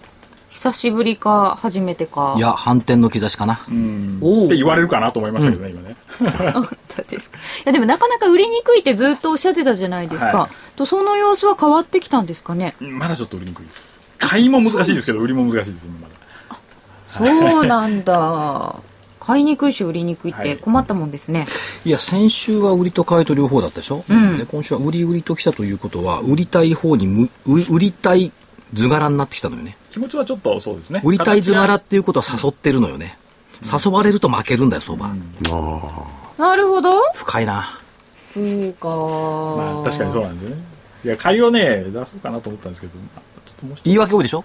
[0.51, 2.35] 久しぶりか初めてか。
[2.37, 3.61] いや、反転の兆しかな。
[3.69, 5.95] うんおうって言われるかなと思いましたけどね、今ね
[6.51, 7.37] 本当ですか。
[7.37, 10.37] いや、でもなかなか売りにくいってずっとおっしゃってたじゃないですか。
[10.37, 12.75] はいと、その様子は変わってきたんですかね？
[12.79, 16.57] まだちょっと売りにくいです買いも難しいですけど売りも難しいです今まだ
[17.05, 18.75] そうなんだ。
[19.19, 21.45] 買いにくいし売りにくいっはいて困ったもんですね。
[21.85, 28.31] いや、先週は売りと買いと両方だったでしょ、んで今週は売り売りと来たということは、売りたい方にむ、売売りたい
[28.73, 29.77] 図柄になってきたのよね。
[29.91, 33.17] 気持ちはちょっとそうですね売りたい図柄っていうことは誘ってるのよね。
[33.63, 35.07] 誘われると負けるんだよ、相場。
[36.37, 36.89] なるほど。
[37.13, 37.77] 深いな。
[38.33, 38.87] そうか。
[38.87, 40.63] まあ確かにそうなんですよね
[41.03, 44.43] いや買いをね出そうかなと思ったんですけど、まあちょっともう言い訳多いでしょ？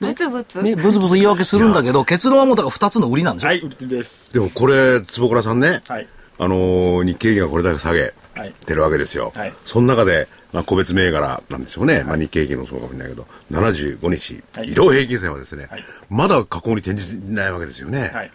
[0.00, 0.62] ブツブツ。
[0.62, 6.06] ね、ブツブツ言い訳するんだけど、結論はもうだから2つの売りなんでしょ、はい売りですでもこれ、坪倉さんね、はい
[6.38, 9.32] あのー日経平均がこれだけ下げはいてるわけですよ。
[9.34, 12.02] はいその中で、まあ、個別銘柄なんですよね。
[12.02, 18.10] まあ、日経平均もそうかもしれないけど、75日、はい移動平均線はですね、はいまだ下降に転じてないわけですよね。
[18.14, 18.30] はい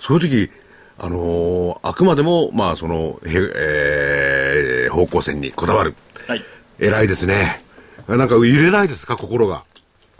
[0.00, 0.50] そういう時、
[0.98, 5.94] あのーあくまでも、まあ、その、へえー方向線にこだわる。
[6.26, 6.42] はい
[6.78, 7.62] 偉いですね。
[8.08, 9.64] なんか揺れないですか、心が。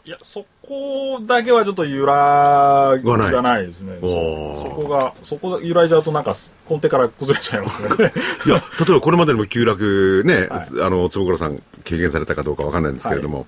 [0.05, 3.99] いや、そこだけはちょっと揺らがないがないですね。
[4.01, 6.35] そそこが、そこが揺らいじゃうとなんか、
[6.69, 8.13] 根底から崩れちゃいますね。
[8.47, 13.47] いや、例えばこれまでにも急落ね、はいあの、坪倉さん経験されたかどうかわかんないんですけれども、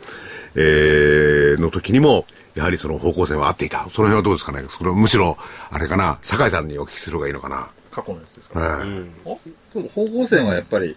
[0.55, 3.79] えーの時にも、やはりその方向性は合っていた。
[3.91, 4.65] その辺はどうですかね？
[4.69, 5.37] それはむしろ、
[5.71, 7.69] あれかな、酒井さんにお聞きする方がいいのかな？
[7.91, 8.83] 過去のやつですえか。
[8.85, 9.39] えお
[9.75, 10.97] でも方向線はやっぱり、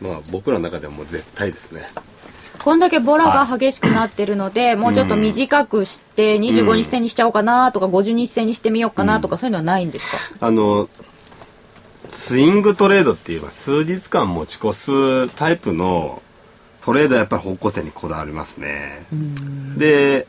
[0.00, 1.82] まあ僕らの中ではもう絶対ですね。
[2.62, 10.06] こんだけボラが激しくなってるので、もうちょっと短くして、25日線にしちゃおうかなとか、50日線にしてみようかなとか、そういうのはないんです
[10.38, 10.46] か？
[10.46, 10.88] あの、
[12.08, 16.22] スイングトレードっていう、まあ数日間持ち越すタイプの
[16.82, 19.06] トレードはやっぱり方向線にこだわりますね。
[19.76, 20.26] で、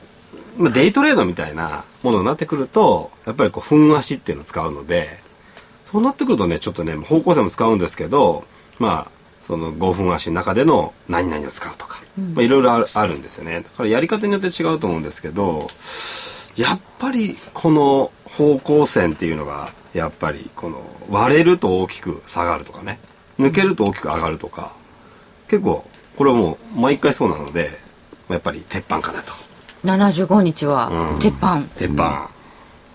[0.57, 5.19] まあ、デイトレードみたいなものになってくると、やっぱりこう、分足っていうのを使うので、
[5.85, 8.45] そうなってくるとね、ちょっとね、方向線も使うんですけど、
[8.79, 12.01] まあ、その5分足の中での何々を使うとか、
[12.33, 13.61] まあいろいろあるあるんですよね。
[13.61, 15.67] だからやり方によって違うと思うんですけど、
[16.55, 22.99] やっぱりこの方向線っていうのが、やっぱりこの割れると大きく下がるとかね、
[23.39, 24.75] 抜けると大きく上がるとか、
[25.49, 25.85] 結構、
[26.17, 27.71] これはもう毎回そうなので、
[28.29, 29.33] やっぱり鉄板かなと。
[29.83, 32.29] 75日はうん鉄板、鉄板。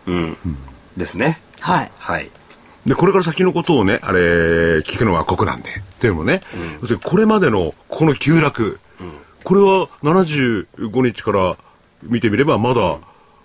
[0.07, 0.37] うん。
[0.97, 1.41] ですね。
[1.61, 2.31] はいはい。
[2.87, 5.71] で、これから先のことをね、あれ、聞くのは酷なんで。
[5.71, 6.41] っていうのもね、
[6.81, 8.79] 要するにこれまでのこの急落、
[9.45, 11.57] これは75日から
[12.03, 12.99] 見てみれば、まだ、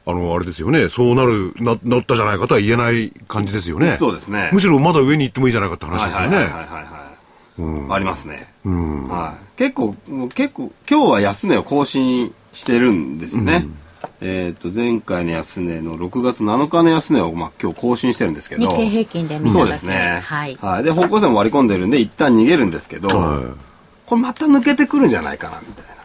[0.06, 3.94] あの、あれですよね、そうなる、な、なったじゃないかとは言えない感じですよね。
[3.94, 4.50] そうですね。
[4.54, 6.36] むしろまだ上に行ってもいいじゃないかって話ですよね。
[6.38, 9.96] はいはいはいはいはい、ありますね、はい、結構
[10.34, 13.68] 結構今日は安値を更新してるんですね、
[14.22, 18.70] えっ、と前回の安値の6月7日の安値を、まあ、今日更新してるんですけど。
[18.70, 20.22] 日経平均で見たそうですね。
[20.24, 20.58] はい。
[20.62, 23.44] はい、で方向線も割り込んでるんで一旦逃げるんですけど、はい。
[24.06, 26.02] これまた抜けてくるんじゃないかなみたいな。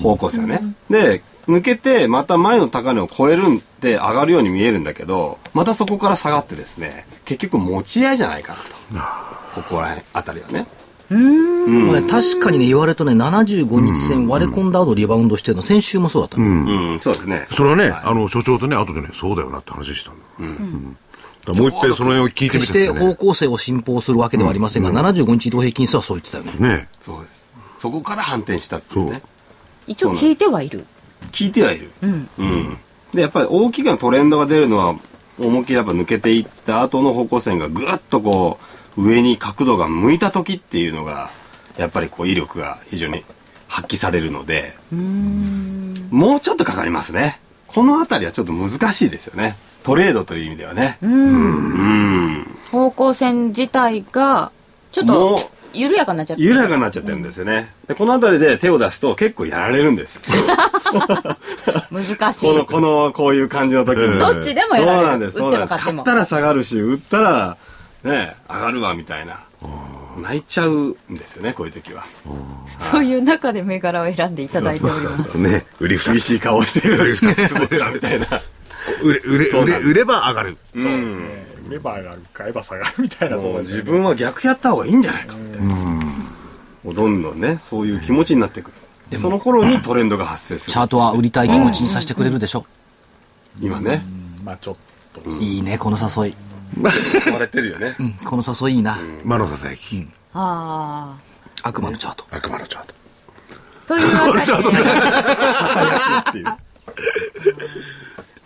[0.00, 8.54] 方向性ね、で抜けてまた前の高値を超えるんで上がるように見えるんだけどまたそこから下がってですね結局持ち合いじゃないか
[8.92, 9.62] なと。
[9.62, 10.66] ここら辺あたりはね
[11.14, 16.44] もうね、確かにね、言われるとね、75日線割れ込んだ後リバウンドしてるの、先週もそうだったの。
[16.44, 17.46] うん、そうですね。
[17.50, 20.16] それはね、あの、所長とね、後でね、そうだよなって話したの。
[20.40, 20.96] うん
[21.44, 23.14] だからもう一遍その辺を聞いてみ決してて方ね。
[23.16, 26.76] 向性を信奉するわけではありませんが、75日移動平均数はそう言ってたよね。
[26.76, 27.48] ねそうです。
[27.78, 29.22] そこから反転したっていうね。
[29.86, 30.86] 一応聞いてはいる
[31.32, 31.90] 聞いてはいる。
[32.02, 32.78] うんうん。
[33.12, 34.96] で、やっぱり大きなトレンドが出るのは、
[35.38, 41.30] 思いっきりやっぱ抜けていった後の方向線がぐっとこう、上に角度が向いた時っていうのが、
[41.76, 43.24] やっぱりこう威力が非常に
[43.68, 44.74] 発揮されるので、
[46.10, 47.40] もうちょっとかかりますね。
[47.66, 49.56] このあたりはちょっと難しいですよね。
[49.82, 50.98] トレードという意味ではね。
[51.02, 52.46] うん。
[52.70, 54.52] 方向線自体が
[54.92, 55.38] ちょっと
[55.74, 57.72] 緩やかになっちゃって緩やかになっちゃってるんですよね。
[57.88, 60.22] で、このあたりで手を出すと結構やられるんです。
[61.90, 64.18] 難しいこの、この、こういう感じの時に。
[64.18, 65.90] どっちでもやそうられるなんです、そうなんです。
[65.90, 67.56] ったら下がるし、売ったら、
[68.04, 69.44] ね、上がるわ、みたいな。
[70.20, 72.04] 泣いちゃうんですよね、こういう時は。
[72.78, 75.66] そういう中で銘柄を選んでいただいておりますね。
[75.80, 77.16] 売り厳しい顔してる。
[77.16, 78.26] つぼったみたいな。
[79.02, 80.58] 売れ、売れ、売れ、売れば上がる。
[80.74, 81.28] うん。
[81.66, 85.74] 売れば上がる買えば下がるみたいなそうですね自分は逆やった方がいいんじゃないかみたいな。
[86.92, 88.76] どんどんね、そういう気持ちになってくる。
[89.08, 90.72] でその頃にトレンドが発生する。
[90.72, 92.66] チャートは売りたい気持ちにさせてくれるでしょ。
[93.60, 94.04] 今ね、
[94.44, 94.76] まあちょっ
[95.14, 96.34] といいね、この誘い。
[96.76, 98.02] 誘われてるよねう。
[98.02, 98.98] ん、この誘いいいな。
[99.24, 100.06] 魔のささやき。
[100.32, 101.16] あ
[101.62, 102.24] 悪魔のチャート。
[102.30, 102.94] 悪魔のチャート。
[103.86, 104.44] あというわけで
[106.30, 106.46] っていう。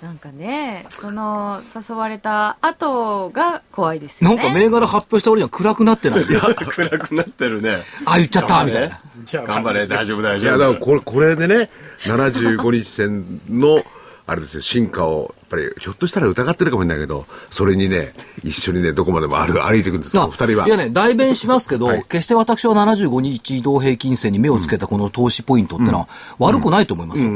[0.03, 6.25] なんかねその誘われた後が怖いですよねなんか銘柄発表した俺には暗くなってない？
[6.25, 6.55] 暗
[6.99, 7.79] くなってるね。
[8.05, 8.97] あ、言っちゃったみたいな。
[8.97, 9.01] い
[9.33, 10.59] や頑張れ、大丈夫、大いや、丈夫。
[10.59, 11.69] だからこれ、これでね、
[12.05, 13.83] 75日線の、
[14.27, 18.13] あれですよ、進化を、ぱり、ひょっとしたら疑ってるかもしれないけど、それにね、
[18.45, 20.67] 一緒にね、どこまでも歩歩いていくんですよ、あ二人は。
[20.67, 22.03] いやね、代弁しますけど、はい。
[22.05, 26.09] 決して私は75日移動平均線に目をつけたこの投資ポイントってのは
[26.39, 27.31] 悪くないと思いますよ。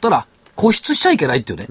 [0.00, 1.68] ただ、固執しちゃいけないっていうね。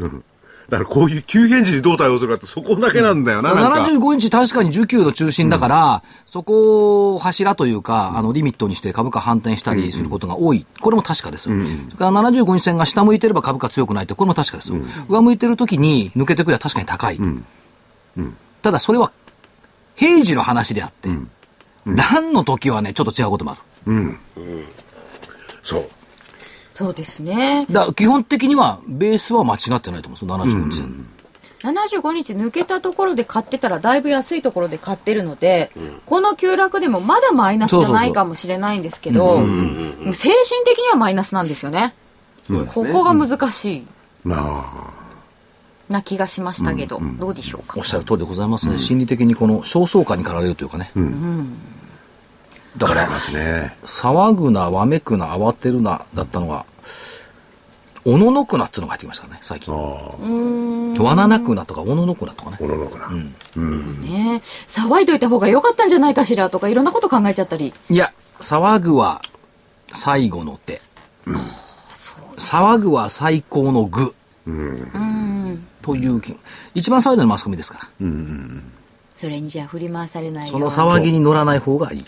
[0.69, 3.81] だからこういう急変時にどう対応するかって、そこだけなんだよな、なんか。
[3.83, 10.65] 75日確かに需給の中心だから、そこを柱というか、あの、リミットにして株価反転したりすることが多い。
[10.81, 11.43] これも確かです。
[11.43, 11.57] それ
[11.97, 14.71] から75日線が下向いてれば株価強くないって、これも確かです。
[15.09, 17.19] 上向いてる時に抜けてくれば確かに高い。
[18.61, 19.11] ただそれは、
[19.95, 21.09] 平時の話であって、
[21.85, 24.17] 乱の時はね、ちょっと違うこともある。
[25.61, 25.89] そう。
[26.75, 27.65] そうですね。
[27.69, 31.05] だ基本的には、ベースは間違ってないと思うんですよ、75日線。
[31.63, 35.71] 75日抜けたところで買ってたらだいぶ安いところで買ってるので、
[36.05, 41.93] この急落でもまだマイナスじゃないかもしれないんですけどもう精神的にはマイナスなんですよね。
[42.49, 42.65] ね。
[42.67, 43.87] ここが難しい。
[44.25, 45.03] なあ。
[45.89, 47.75] な気がしましたけど、どうでしょうか。
[47.77, 48.77] おっしゃる通りでございますね。
[48.79, 50.91] 心理的にこの焦燥感に駆られるというかね。
[52.77, 53.75] だからね。
[53.85, 56.65] 騒ぐな、わめくな、慌てるな、だったのが、
[58.05, 59.73] おののくなっていうのが入ってきましたね、最近。
[59.73, 62.57] わななくなとか、おののくなとかね。
[62.59, 63.09] おののかな。
[63.09, 69.21] ね騒いといた方が良かったんじゃないかしらとかいろんなこと考えちゃったりいや、騒ぐは
[69.93, 70.81] 最後の手。
[72.37, 74.13] 騒ぐは最高の具。
[75.81, 76.35] という気、
[76.73, 78.07] 一番騒いでるのはマスコミですから。
[79.13, 82.05] それにじゃあ振り回されないよその騒ぎに乗らない方がいい。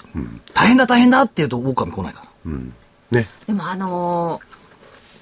[0.53, 2.51] 大変だ大変だって言うと狼来ないから。
[3.11, 3.27] ね。
[3.45, 4.55] でもあのー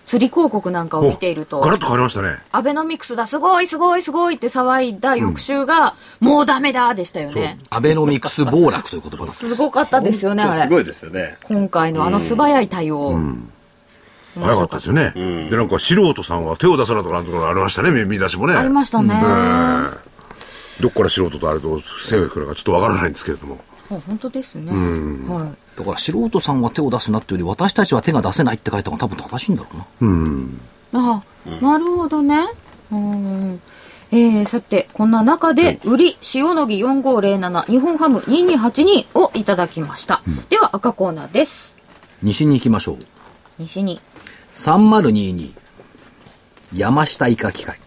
[0.05, 2.37] 釣り広告なんかを見ているとガラッと変わりましたね。
[2.51, 9.31] アベノミクスだすごいすごいすごいって騒いだ翌週が、もうダメだでしたよねアベノミクス暴落ということで。
[9.31, 11.37] すごかったですよねあれすごいですよね。
[11.43, 13.17] 今回のあの素早い対応、
[14.35, 15.13] 早かったですよね。
[15.15, 18.55] で、なんか素人さんは手を出さなとかなんとかありましたね、見見出しもね。
[18.55, 19.15] ありましたね、
[20.81, 23.59] どっから素人とあれと背を引くのかちょっとわからないんですけれども。
[23.91, 29.69] あ本当ですね、はいだから素人さんは手を出すなっていうより私たちは手が出せないって書いたのが多分正しいんだろ
[30.01, 30.05] う
[30.95, 31.13] な。
[31.15, 31.23] あ、
[31.61, 32.47] なるほどね。
[32.91, 33.61] うん。
[34.11, 40.21] えー、さて、こんな中で、売り、塩野義4507、日本ハム2282をいただきました。
[40.49, 41.75] では、赤コーナーです。
[42.21, 42.97] 西に行きましょう。
[43.57, 43.99] 西に。
[44.53, 45.53] 3022
[46.75, 47.79] 山下イカ機械。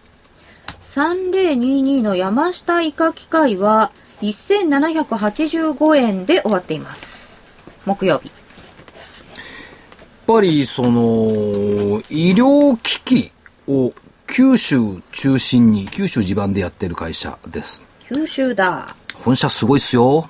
[0.97, 3.91] 3022の山下イカ機械は、
[4.23, 7.39] 1785円で終わっています。
[7.85, 8.29] 木曜日。
[8.29, 11.27] やっぱりその
[12.09, 13.31] 医療機器
[13.67, 13.93] を
[14.25, 18.93] 九州中心に九州地盤でやってる会社です九州だ。
[19.13, 20.29] 本社すごいっすよ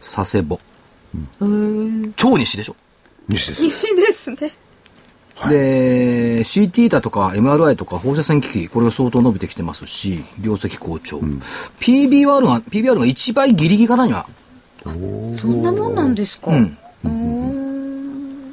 [0.00, 0.60] 佐世保
[2.16, 2.76] 超西でしょ
[3.28, 3.62] 西です。
[3.62, 4.52] 西ですね。
[5.48, 11.18] で CT だとか MRI とか放射線機器これが相当伸びてきてますし業績好調、
[11.80, 14.26] PBR が PBR が1倍ギリギリかなには
[14.84, 16.50] そんなもんなんですか？
[16.50, 16.78] うん。
[17.04, 18.52] うーん。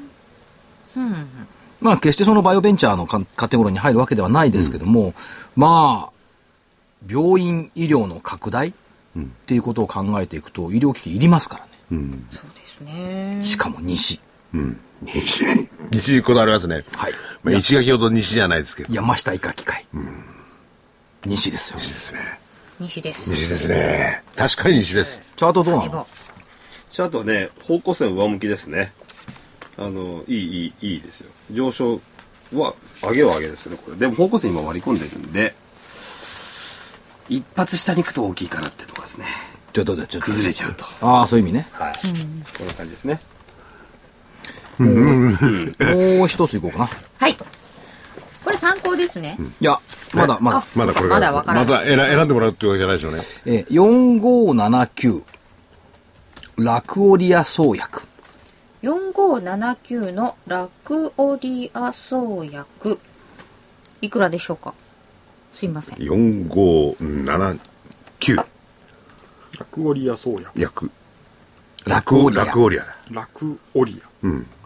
[1.82, 5.14] まあ決してそのバイオベンチャーのカカテゴリーに入るわけではないですけども、
[5.56, 6.14] まあ、
[7.10, 8.74] 病院医療の拡大っ
[9.46, 11.60] ていうことを考えていくと、医療機器いりますか
[11.92, 12.18] らね。
[12.32, 13.40] そうですね。
[13.42, 14.20] しかも西。
[15.02, 16.84] 西、西にこだわりますね。
[16.94, 17.14] はい。
[17.44, 18.94] まあ、石垣ほど西じゃないですけど。
[18.94, 19.86] 山下医科機械。
[21.26, 21.78] 西ですよ。
[21.78, 22.40] ですね。
[22.80, 23.30] 西です。
[23.30, 24.24] 西ですね。
[24.36, 25.22] 確かに西です。
[25.36, 26.08] チャートどうなの？
[26.90, 28.92] ちあとね方向線上向きですね
[29.78, 32.02] あのいいいいいいですよ上昇
[32.52, 32.74] は
[33.04, 35.54] 上げは上げですよねこれでも方向線今割り込んでるんで
[37.30, 39.28] 一発下に行くと大きいかなってとこですね
[39.72, 40.20] ちょっと、ちょっと。
[40.22, 41.68] 崩れちゃうとああ、そういう意味ね。
[41.74, 41.94] はい、
[42.58, 43.20] こんな感じですね
[44.84, 46.90] もう一ついこうかな。
[47.20, 47.36] はい。
[47.36, 47.46] こ
[48.52, 49.38] れ参考ですね。
[49.60, 49.80] いや、
[50.14, 50.64] まだ、まだ。
[50.76, 53.22] まだこれまだわからないまた選選んでもらうってわけじゃないでしょうね。
[53.46, 53.80] えー、
[54.96, 55.22] 4579。
[56.58, 58.02] ラクオリア創薬。
[58.82, 63.00] 4579のラクオリア創薬。
[64.02, 64.74] いくらでしょうか？
[65.54, 65.98] すいません。
[65.98, 68.46] 4579ラ
[69.72, 70.90] クオリア創薬役。
[71.86, 72.46] ラクオリア。
[72.46, 72.96] ラクオリアだ。
[73.12, 74.02] ラクオリ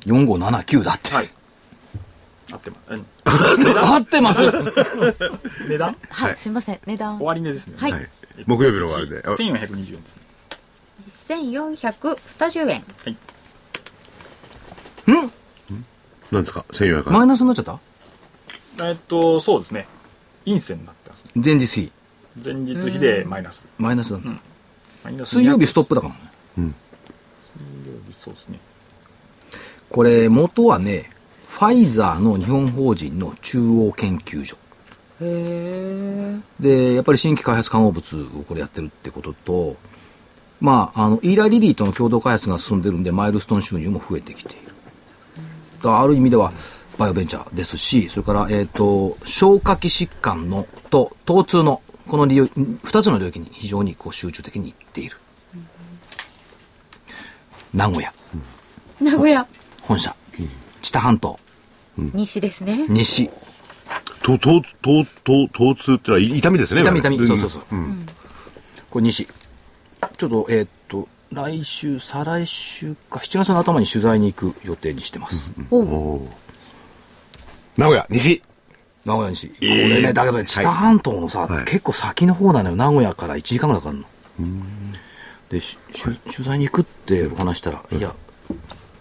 [0.06, 1.12] 4579だって。
[1.14, 1.30] アはい。
[2.51, 2.93] 合ってます。
[2.93, 3.06] うん。
[3.93, 4.39] 合ってます。
[5.68, 5.95] 値段？
[6.10, 6.80] はい、すいません。
[6.86, 7.20] 値段。
[7.20, 7.76] 終値ですね。
[7.78, 7.91] はい。
[7.93, 8.10] はい。
[8.45, 9.24] 木曜日の終わりで。
[9.26, 10.24] あ1420円ですね。
[11.30, 12.84] 1420円。
[16.32, 17.80] 何ですか ?1400 マイナスになっちゃった？
[18.89, 19.88] えっとそうですね。
[20.45, 21.32] 陰線になってますね。
[21.43, 21.91] 前日比。
[22.43, 23.64] 前日比でマイナス。
[23.78, 24.18] マイナスだ。
[24.18, 25.26] った。
[25.26, 26.16] 水曜日ストップだかか
[26.58, 26.72] らね。
[27.86, 28.60] 水曜日そうですね
[29.94, 31.12] これ、元はね、
[31.50, 34.58] ファイザーの日本法人の中央研究所。
[35.22, 36.41] へー。
[36.60, 39.76] で、やっぱり新規開発可能物をこれやってるってことと、
[40.60, 44.74] まあ、あの、イーライリリーとの共同開発が進んでるんで、マイルストーン収入も増えてきている。
[45.84, 46.52] だある意味では、
[46.98, 52.50] バイオベンチャーですし、それから、えっ、と、消化器疾患のと、疼痛の、この理由、
[52.84, 55.18] 二つの領域に非常にこう集中的にいっている。
[57.76, 58.12] 名古屋、
[59.00, 59.46] 名古屋。
[59.84, 60.15] 本社、
[60.81, 61.39] 知多半島、
[61.97, 62.86] 西ですね。
[62.89, 63.29] 西、
[64.23, 66.81] と、と、と、と、疼痛ってのは痛みですね。
[66.81, 67.63] 痛み痛み、んそうそうそう。
[68.89, 69.27] これ西。
[70.17, 75.51] ちょっと、えーっと、来週、再来週か、7月の頭に取材に行く予定にしてます。
[77.77, 78.41] 名古屋、西。
[79.05, 79.49] 名古屋西。
[79.49, 82.75] こえーれね、だけどね、知多半島のさ、はい結構先の方なのよ。
[82.75, 84.05] 名古屋から1時間ぐらいかかるの。
[85.49, 88.13] で、し取取材に行くってお話したら、いや、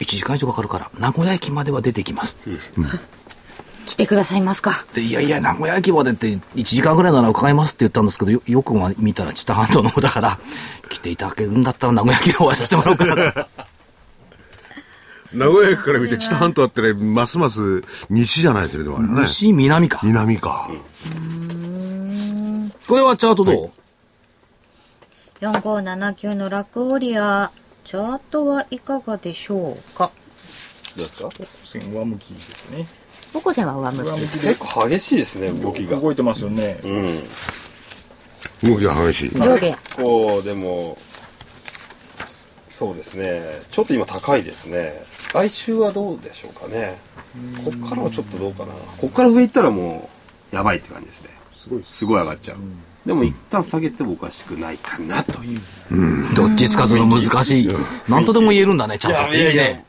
[0.03, 2.37] 1時間以上かかるから、名古屋駅までは出てきます。
[3.87, 4.73] 来てくださいますか？
[4.95, 10.39] で、いやいや、名古屋駅までって1時間ぐらいなら伺いますって言ったんですけど、よよく見たら知多半島の方だから、
[10.89, 13.15] 来ていただけるんだったら名古屋駅でお会いさせてもらおうかな。
[15.35, 19.23] 名古屋駅から見て、知多半島あってね、ますます西じゃないですよね、でもね。
[19.27, 20.01] 西、南か。
[20.03, 20.69] 南か。
[22.87, 23.73] これはチャートど
[25.41, 27.51] う、4579のラクオリア。
[27.85, 30.11] チャートはいかがでしょうか？
[30.97, 31.29] どうですか？
[31.65, 32.87] 線上向きですね。
[33.33, 34.39] ボコ線は上向き。
[34.39, 35.99] 結構激しいですね動きが。
[35.99, 36.81] 動いてますよね。
[36.85, 37.23] うん。
[38.63, 39.31] 動きが激しい。
[39.39, 39.79] 上下。
[39.97, 40.99] こうでも
[42.67, 43.43] そうですね。
[43.71, 45.05] ちょっと今高いですね。
[45.35, 46.99] 来週はどうでしょうかね。
[47.65, 48.73] こっからはちょっとどうかな。
[48.99, 50.11] こっから上行ったらも
[50.53, 51.31] うやばいって感じですね。
[51.55, 52.59] すごいですすごい上がっちゃう、
[53.07, 55.61] でも一旦下げてもおかしくないかなという、
[56.37, 57.69] どっちつかずの難しい。
[58.09, 59.35] なんとでも言えるんだね、ちゃんと。
[59.35, 59.81] いやいや。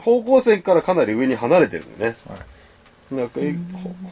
[0.00, 2.16] 方向線からかなり上に離れてるんでね、
[3.10, 3.40] なんか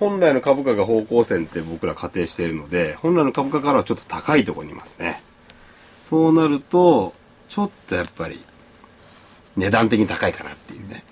[0.00, 5.22] 本来の株価が方向線って僕ら仮定しているので本来の株価からはちょっと高いところにいますね。
[6.02, 7.14] そうなると
[7.48, 8.42] ちょっとやっぱり
[9.56, 11.04] 値段的に高いかなっていうね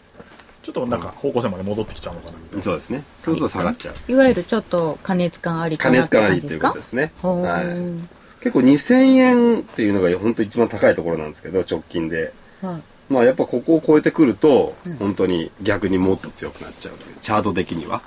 [0.65, 2.63] ちょっとなんか方向線まで戻ってきちゃうのかな。
[2.63, 3.05] そうですね。
[3.21, 4.13] そうすると下がっちゃう。
[4.13, 12.33] いわゆるちょっと加熱感ありか加な熱感ありっていうことかですね、はい、結構2000円っていうのが本当一番高いところなんですけど直近で。
[12.63, 12.83] はい。
[13.13, 17.17] まあやっぱここを超えてくると、本当に逆にもっと強くなっちゃうという。
[17.21, 18.01] チャート的には。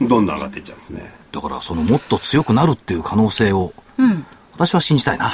[0.00, 1.12] どんどん上がっていっちゃうんですね。
[1.32, 4.24] だから、そのもっと強くなるっていう可能性を、うん。
[4.54, 5.30] 私は信じたいな。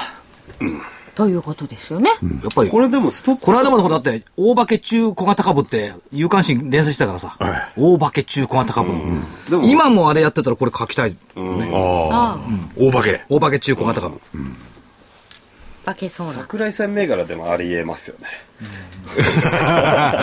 [1.14, 2.10] ということですよね。
[2.42, 3.46] やっぱり、これでもストップ。
[3.46, 8.98] この間までほらだって、大化け中小型株って、有関心連載してたからさ、は大化け中小型株の、
[9.50, 9.64] でも。
[9.66, 11.14] 今もあれやってたらこれ書きたい。
[11.36, 11.40] あ
[12.10, 12.38] あ。
[12.78, 13.24] 大化け。
[13.28, 14.18] 大化け中小型株。
[15.84, 16.32] 化けそうな。
[16.32, 18.28] 桜井さん銘柄でもありえますよね。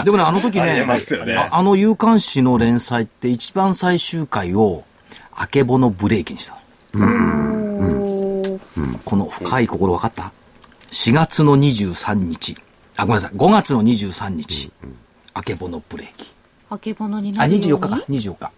[0.05, 1.35] でもね、あの時ありえね、ますよね。
[1.35, 4.85] ああの有刊誌の連載って一番最終回を、
[5.35, 6.57] あけぼのブレーキにした
[6.93, 8.59] の。
[9.05, 10.31] この深い心分かった？
[10.91, 12.57] 4月の23日、
[12.97, 14.71] あ、ごめんなさい、5月の23日、
[15.33, 16.33] あけぼのブレーキ。
[16.69, 18.51] あけぼのにあ、なるように？24日か、24日。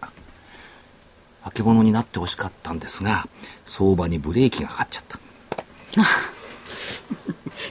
[1.44, 3.26] あけぼのになってほしかったんですが、
[3.66, 5.18] 相場にブレーキがかかっちゃった。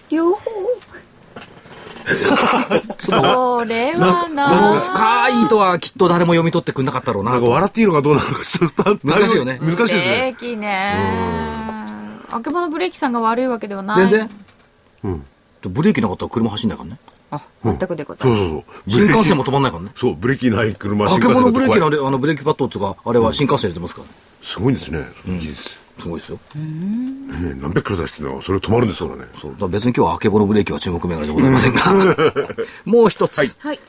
[0.09, 0.41] 両方。
[2.99, 7.31] それはこのな深い意図はきっと誰も読み取ってくんなかったろうな。
[7.31, 9.59] なんか笑っていいのかどうなのかちょっと難しいよね。
[9.61, 10.95] 難しいですブレねーキね。
[12.31, 14.09] あけぼのブレーキさんが悪いわけではない。
[14.09, 14.29] 全然、
[15.61, 16.99] ブレーキなかったら車走んないからね。
[17.31, 19.91] あ全くでございます、そうそうそう新幹線も止まんないからね。
[19.95, 24.13] そうブレーキない車あけぼのブレーキのあのれ、あのブレーキパッドっつうか、あれは新幹線入れてますからね。
[24.41, 26.39] すごいんですね技術すごいですよ。
[26.55, 29.51] ね何百キロ出してるのはそれ止まるんですからねそう。
[29.51, 32.15] だから別に今日はあけぼのブレーキは注目銘柄じゃございませんが。
[32.85, 33.37] もう一つ。
[33.37, 33.79] はい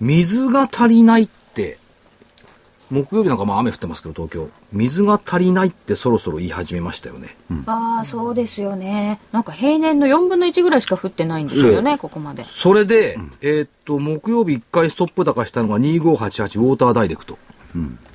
[0.00, 1.78] 水が足りないって、
[2.90, 4.50] 木曜日なんかまあ雨降ってますけど、東京。
[4.72, 7.36] 水が足りないってそろそろ言い始めましたよね。
[7.66, 17.38] ああそうですよねなんか平年の4分の1ぐらいしか降ってないんですよねここまでそれで、えーっと、木曜日1回ストップ高したのが2588ウォーターダイレクト。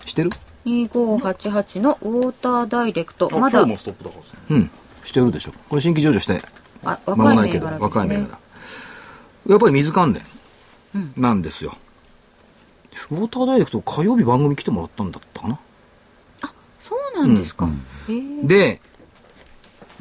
[0.05, 0.29] 知ってる
[0.65, 4.71] ？2588のウォーターダイレクトまだあ今日もストップ高ですねうん。
[5.03, 5.51] してるでしょ。
[5.69, 6.39] これ新規上場して
[6.83, 8.21] あ若ないいけど、銘柄です若い銘柄。
[8.23, 8.29] ね
[9.47, 10.23] やっぱり水関連
[11.17, 11.75] なんですよ。
[13.11, 15.59] ウォーターダイレクト火曜日番組来てもらったんだったかな？
[16.79, 17.69] そうなんですか、
[18.07, 18.81] へえで、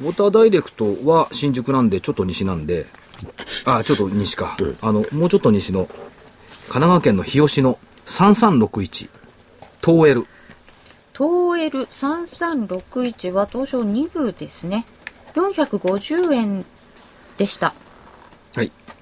[0.00, 2.86] ウォーターダイレクトは新宿なんで、ちょっと西なんで、
[3.64, 4.56] あ、ちょっと西か。
[4.80, 5.94] あの、もうちょっと西の、神
[6.68, 9.08] 奈川県の日吉の3361、
[9.84, 10.26] 東エル。
[11.12, 14.86] 東 L3361 は東証2部ですね
[15.34, 16.64] 450円
[17.36, 17.87] でしたはい。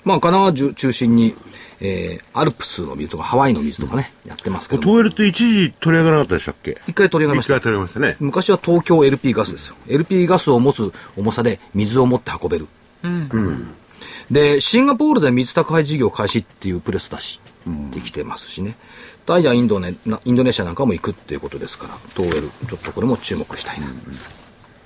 [0.07, 1.35] まあ、神奈川中中心に、
[1.81, 6.81] えー、アルプスの水とかハワイの水とかね、やってますけども、トイレって一時取り上げなかったでしたっけ？
[6.87, 7.61] 一回取り上げました一回。
[7.65, 9.75] 取り上げましたね昔は東京 LP ガスですよ。
[9.89, 12.69] LP ガスを持つ重さで水を持って運べる。
[14.31, 17.41] で、シンガポールで水宅配事業開始っていうプレス出し
[17.91, 18.77] できてますしね。
[19.27, 23.89] タイやインドネなインドネシアなんかも行くっていうことですから、東エル、ちょっとこれも注目したいな。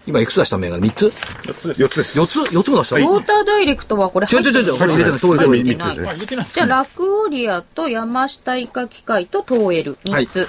[0.07, 1.84] 今いくつ出した銘柄 ?3 つ？4つです。
[1.84, 5.61] 4つです ?4 つ ?4 つも出した、ウォーターダイレクトはこれ違う違う違う、これ入れてない、東エルはい。
[5.61, 5.76] 入れてない。
[5.76, 6.09] 三つですね。
[6.09, 6.46] あ入れてない。
[6.46, 10.48] じゃあねラクオリアと山下イカ機械と東エル3つ、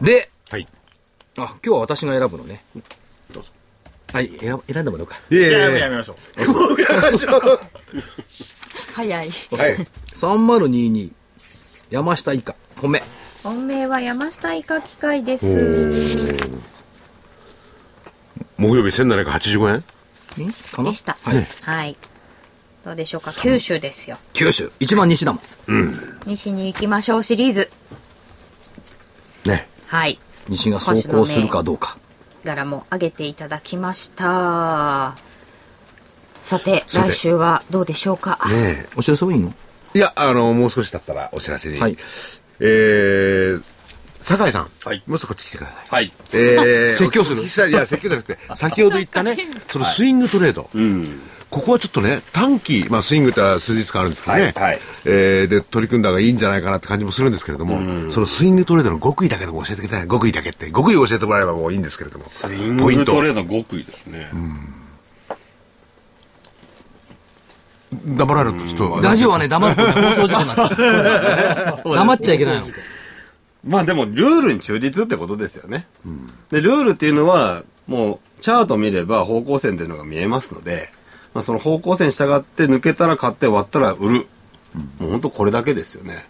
[0.00, 0.66] で、はい。
[1.38, 2.62] あ、今日は私が選ぶのね。
[3.32, 3.50] どうぞ。
[4.12, 5.16] はい、選選んでもらおうか。
[5.30, 5.58] いえいいや。
[5.58, 6.16] やめえやめましょう。
[8.94, 9.30] 早い。
[9.30, 9.86] はい。
[10.14, 11.10] 3022、
[11.90, 13.02] 山下以下、米。
[13.42, 15.46] 本命は山下イカ機械です
[18.58, 19.82] 木曜日1785
[20.38, 20.46] 円？
[20.46, 20.52] ん？
[20.52, 20.90] かな？
[20.90, 21.16] でした。
[21.22, 21.46] はい。
[21.62, 21.96] はい。
[22.84, 23.32] どうでしょうか？
[23.32, 24.16] 九州ですよ。
[24.32, 24.70] 九州。
[24.80, 26.20] 一番西だもん。
[26.26, 27.70] 西に行きましょうシリーズ。
[29.44, 29.68] ね。
[29.86, 30.18] はい。
[30.48, 31.98] 西が走行するかどうか。
[32.44, 35.16] 柄も上げていただきました。
[36.40, 37.10] さてさて。
[37.10, 38.38] 来週はどうでしょうか？
[38.48, 39.52] ねお知らせはいいの？
[39.94, 41.80] えいやあのもう少し経ったらお知らせに。
[41.80, 41.96] はい。
[42.60, 43.62] えー
[44.26, 45.86] 酒井さん、はいもう少しこっち来てください。
[45.88, 46.12] はい。
[46.32, 49.36] えー 説教するいいや、 説教じゃなくて、先ほど言ったね、
[49.70, 50.68] そのスイングトレード。
[50.74, 51.20] うん。
[51.48, 60.08] ここはちょっとね、短期、まあスイングっては数日間あるんですけどね、はいはいえーで、取り組んだ方がいいんじゃないかなって感じもするんですけれども、そのスイングトレードの極意だけでも教えてください。
[60.08, 60.72] 極意だけって。
[60.72, 62.24] 極意を教えてもらえばもういいんですけれども。
[62.26, 64.28] スイングトレードの極意ですね。
[68.04, 71.94] 黙られるとちょっと、ラジオはね、黙るとね、放送事故になっちゃう。
[71.94, 72.66] 黙っちゃいけないの。
[73.66, 75.86] まあでも、ルールに忠実ってことですよね。
[76.50, 80.88] で、ルールっていうのは、もう、チャート見れば方向線っていうのが見えますので、
[81.34, 84.26] まあ、その方向線に従って抜けたら買って割ったら売る。
[84.98, 86.26] もう本当これだけですよね。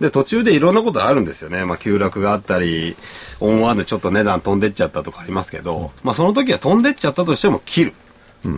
[0.00, 1.64] で、途中でいろんなことあるんですよね。
[1.64, 2.96] まあ、急落があったり、
[3.40, 7.92] 思わぬちょっと値段飛んでっちゃったとかありますけど、まあ、その時は飛んでっちゃったとしても切る。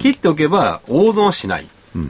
[0.01, 1.67] 切っておけば大損はしない。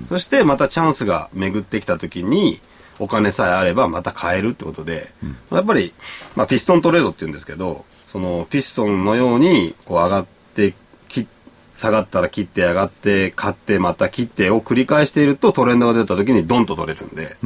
[0.09, 2.61] そしてまたチャンスが巡ってきた時に、
[2.99, 5.13] お金さえあればまた買えるってことで、
[5.51, 5.93] やっぱり、
[6.37, 10.75] まあ、ピストントレードって言うんですけど、そのピストンのようにこう上がって
[11.09, 11.27] き
[11.75, 17.37] 下がったら切って上がって買ってまた切ってを繰り返しているとトレンドが出た時にドンと取れるんで、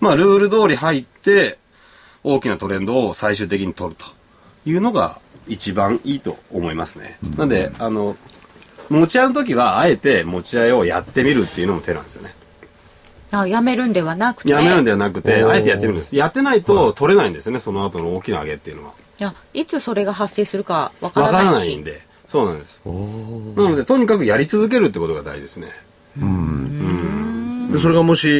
[0.00, 1.58] まあルール通り入って
[2.22, 4.06] 大きなトレンドを最終的に取ると
[4.68, 7.18] いうのが一番いいと思いますね。
[7.36, 8.16] なんで、あの、
[8.88, 12.34] 持ち合いの時はあえて持ち合いをやってみるっていうのも手なんですよね。
[13.30, 16.16] あやめるんではなくてやめるんではなくて、あえてやってみるんです。
[16.16, 18.92] やってないと取れないんですよね、その後の大きな上げっていうのは。
[19.20, 22.00] いやいつそれが発生するかわかららないしないんで。
[22.26, 22.82] そうなんです。
[22.84, 25.68] なので、とにかくやり続けるってことが大事ですね。
[27.72, 28.30] でそれがもし、え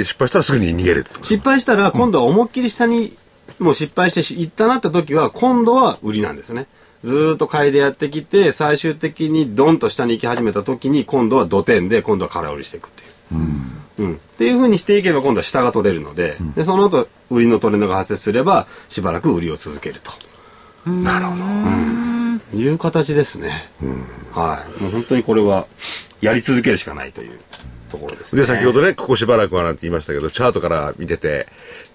[0.00, 1.22] ー失敗したらすぐに逃げると？
[1.22, 3.16] 失敗したら、今度は思いっきり下に、
[3.58, 6.66] もう失敗してし、いったなった時は、今度は売りなんですね。
[7.02, 13.10] ずーっと買いでやってきて最終的にドンと下に行き始めた時に今度は土点で今度は空売りしていくっていう。
[13.32, 20.90] うんっていうふうにしていけば今度は下が取れるので,、でその後売りのトレンドが発生すればしばらく売りを続けると。
[20.90, 21.42] なるほど。
[22.54, 23.70] いう形ですね、
[24.32, 24.82] はい。
[24.82, 25.66] もう本当にこれは
[26.20, 27.38] やり続けるしかないという
[27.90, 28.42] ところですね。
[28.42, 31.46] で、先ほどね、ここしばらくはなんて言いましたけど、チャートから見てて、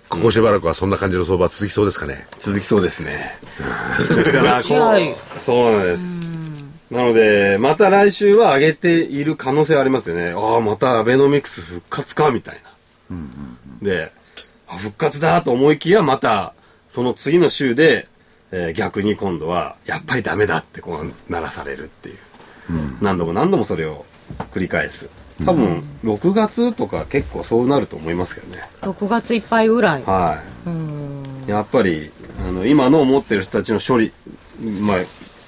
[0.09, 2.27] ここしばらくはそんな感じの相場は続きそうですかね。
[2.39, 3.37] 続きそうですね。
[4.09, 6.21] ですからこう そうなんです
[6.89, 10.31] なのでまた来週は上げている可能性ありますよね。
[10.35, 12.55] ああまたアベノミクス復活かみたい
[13.09, 13.17] な、
[13.81, 14.11] で
[14.67, 16.53] あ復活だと思いきやまた
[16.87, 18.07] その次の週で、
[18.51, 22.17] えー逆に今度はやっぱりダメだってこう鳴らされるっていう、
[23.01, 24.05] 何度も何度もそれを
[24.51, 25.09] 繰り返す。
[25.45, 28.63] 多分6月とか結構そうなると思いますけどね。
[28.81, 30.03] 6月いっぱいぐらい。
[30.03, 30.41] は
[31.45, 31.49] い。
[31.49, 32.11] やっぱり
[32.47, 34.11] あの今の持ってる人たちの処理
[34.81, 34.97] まあ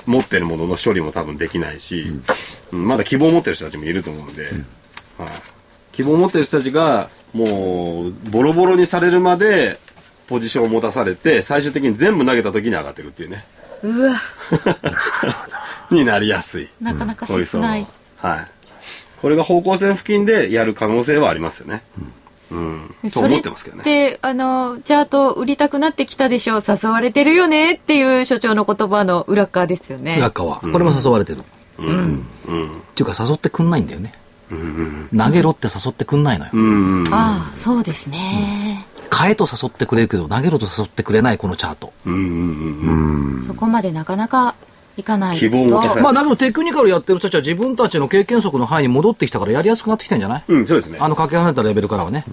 [0.05, 2.05] 持ってるものの処理も多分できないし、
[2.71, 2.87] うん。
[2.87, 4.51] まだ希望を持ってる人たちもいると思うんで、はい、
[5.91, 9.79] 希望を持ってる人たちがもうボロボロにされるまで
[10.27, 13.45] ポジションを持たされて最終的に全部投げた時に上がってくっていうね。
[13.83, 14.15] うわ。
[15.91, 16.69] になりやすい。
[16.79, 17.87] なかなか切ない。
[18.17, 18.47] はい。
[19.21, 21.81] これが方向線付近でやる可能性はありますよね。
[21.97, 22.13] うん、
[22.49, 23.83] と思ってますけどね。
[23.83, 26.63] であのチャート売りたくなってきたでしょう。
[26.67, 30.17] 誘われてるよねっていう所長の言葉の裏側ですよね。
[30.17, 30.57] 裏側。
[30.57, 31.43] これも誘われてる。
[31.77, 32.25] うん。
[32.47, 34.13] っていうか誘ってくんないんだよね。
[35.15, 36.51] 投げろって誘ってくんないのよ。
[36.53, 41.93] うんうんああそうですね、買えと誘ってくれるけど、投げろと誘ってくれないこのチャート。
[42.05, 43.45] うんうんうん。
[43.45, 44.55] そこまでなかなか
[44.99, 45.39] いかないと。
[45.39, 50.43] 希望を持たせるまあだけどテクニカルやってる人たちは自分たちの経験則の範囲に戻ってきたからやりやすくなってきてんじゃない？
[50.47, 50.97] うんそうですね。
[51.01, 52.25] あのかけ離れたレベルからはね。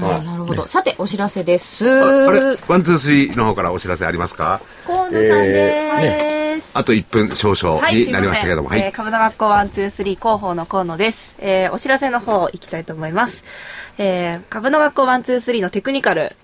[0.00, 0.24] はい。
[0.24, 0.66] なるほど。
[0.66, 1.88] さてお知らせです。
[1.88, 2.58] ああれ？
[2.68, 4.60] ワン、ツー、スリーの方からお知らせありますか？
[4.86, 8.68] 河野さんです、あと1分少々はい、になりましたけれども。
[8.68, 8.80] はい。
[8.80, 11.36] えー株の学校ワンツースリー広報の河野です。
[11.38, 13.44] えーお知らせの方行きたいと思います。
[13.98, 16.34] えー株の学校ワンツースリーのテクニカル、えー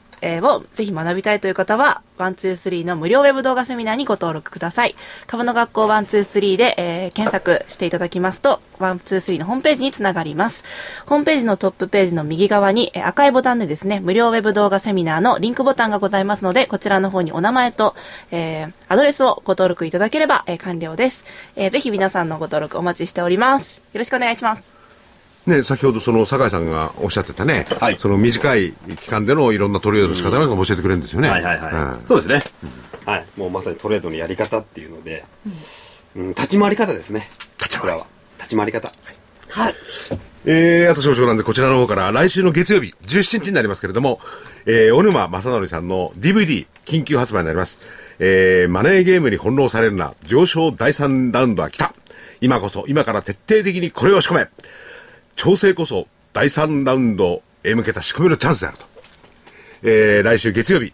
[0.43, 4.95] をぜひ学びたいという方は、ワンツースリーの無料ウェブ動画セミナーにご登録ください。
[5.27, 10.65] 株の学校ワンツースリーで、えー検索していただきますと、ワンツースリーのホームページにつながります。
[11.07, 17.95] ホームページのトップページの右側に、えー赤いボタンでですね、無料ウェブ動画セミナーのリンクボタンがございますので、こちらの方にお名前と、
[18.31, 21.25] えーアドレスをご登録いただければ、えー完了です。
[21.57, 23.83] えーぜひ皆さんのご登録お待ちしております。
[23.93, 24.76] よろしくお願いします。
[25.47, 27.99] ね、先ほどその酒井さんがおっしゃってたね、はい。
[27.99, 31.29] その短い期間でのいろんなトレードの仕方なんかも教えてくれるんですよね。
[31.29, 32.07] はいはいはい、うん。
[32.07, 32.43] そうですね、
[33.05, 33.27] はい。
[33.37, 35.25] もうまさにトレードのやり方っていうので、
[36.17, 37.31] うん、立ち回り方ですね。
[37.59, 37.99] 立ち回り。
[37.99, 38.07] は。
[38.39, 38.93] 立ち回り方。
[39.51, 39.75] はい。
[40.49, 44.21] えー、あと少々なんで、こちらの方から来週の月曜日、17日になりますけれども、
[44.65, 47.79] えー、小沼正則さんの DVD、緊急発売になります。
[48.19, 51.95] えー、マネーゲームに翻弄されるな、上昇第3ラウンドは来た。
[52.41, 54.49] 今こそ、今から徹底的にこれを仕込め。
[55.37, 58.85] 調整こそ、第3ラウンドへ向けた仕込みのチャンスであると。
[59.83, 60.93] えー、来週月曜日、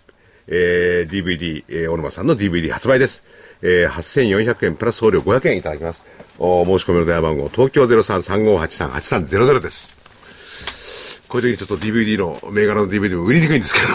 [0.48, 3.24] えー、DVD、えー、小沼さんの DVD 発売です。
[3.62, 6.04] えー、8400円プラス送料500円いただきます。
[6.38, 11.22] お申し込みの電話番号、東京0335838300です。
[11.28, 13.86] こういう時にちょっと DVD の、銘柄の DVD も売りにくいんですけど、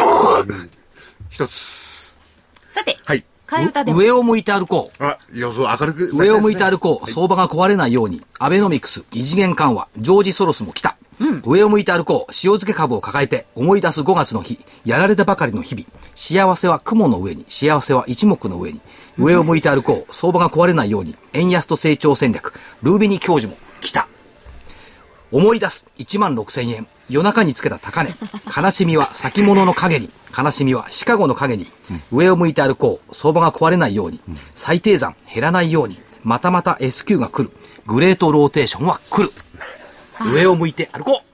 [1.30, 2.18] 一つ。
[2.70, 3.24] さて、はい。
[3.48, 5.04] 替え歌でも上を向いて歩こう。
[5.04, 6.12] あ、予想明るく。
[6.14, 7.10] 上を向いて歩こう。
[7.10, 8.22] 相場が壊れないように。
[8.38, 10.98] アベノミクス、異次元緩和、ジョージ・ソロスも来た。
[11.44, 12.32] 上を向いて歩こう。
[12.32, 14.60] 塩漬け株を抱えて、思い出す5月の日。
[14.86, 15.88] やられたばかりの日々。
[16.14, 17.46] 幸せは雲の上に。
[17.50, 18.82] 幸せは一目の上に。
[19.18, 20.14] 上を向いて歩こう。
[20.14, 21.16] 相場が壊れないように。
[21.34, 22.54] 円安と成長戦略。
[22.84, 24.08] ルービニ教授も来た。
[25.32, 25.86] 思い出す。
[25.98, 26.88] 1万6千円。
[27.10, 28.14] 夜中につけた高値。
[28.56, 30.10] 悲しみは先物の影に。
[30.38, 31.68] 悲しみはシカゴの影に。
[32.12, 33.16] 上を向いて歩こう。
[33.16, 34.20] 相場が壊れないように。
[34.56, 36.00] 最低算減らないように。
[36.24, 37.52] またまた S q が来る。
[37.86, 39.32] グレートローテーションは来る。
[40.34, 41.27] 上を向いて歩こう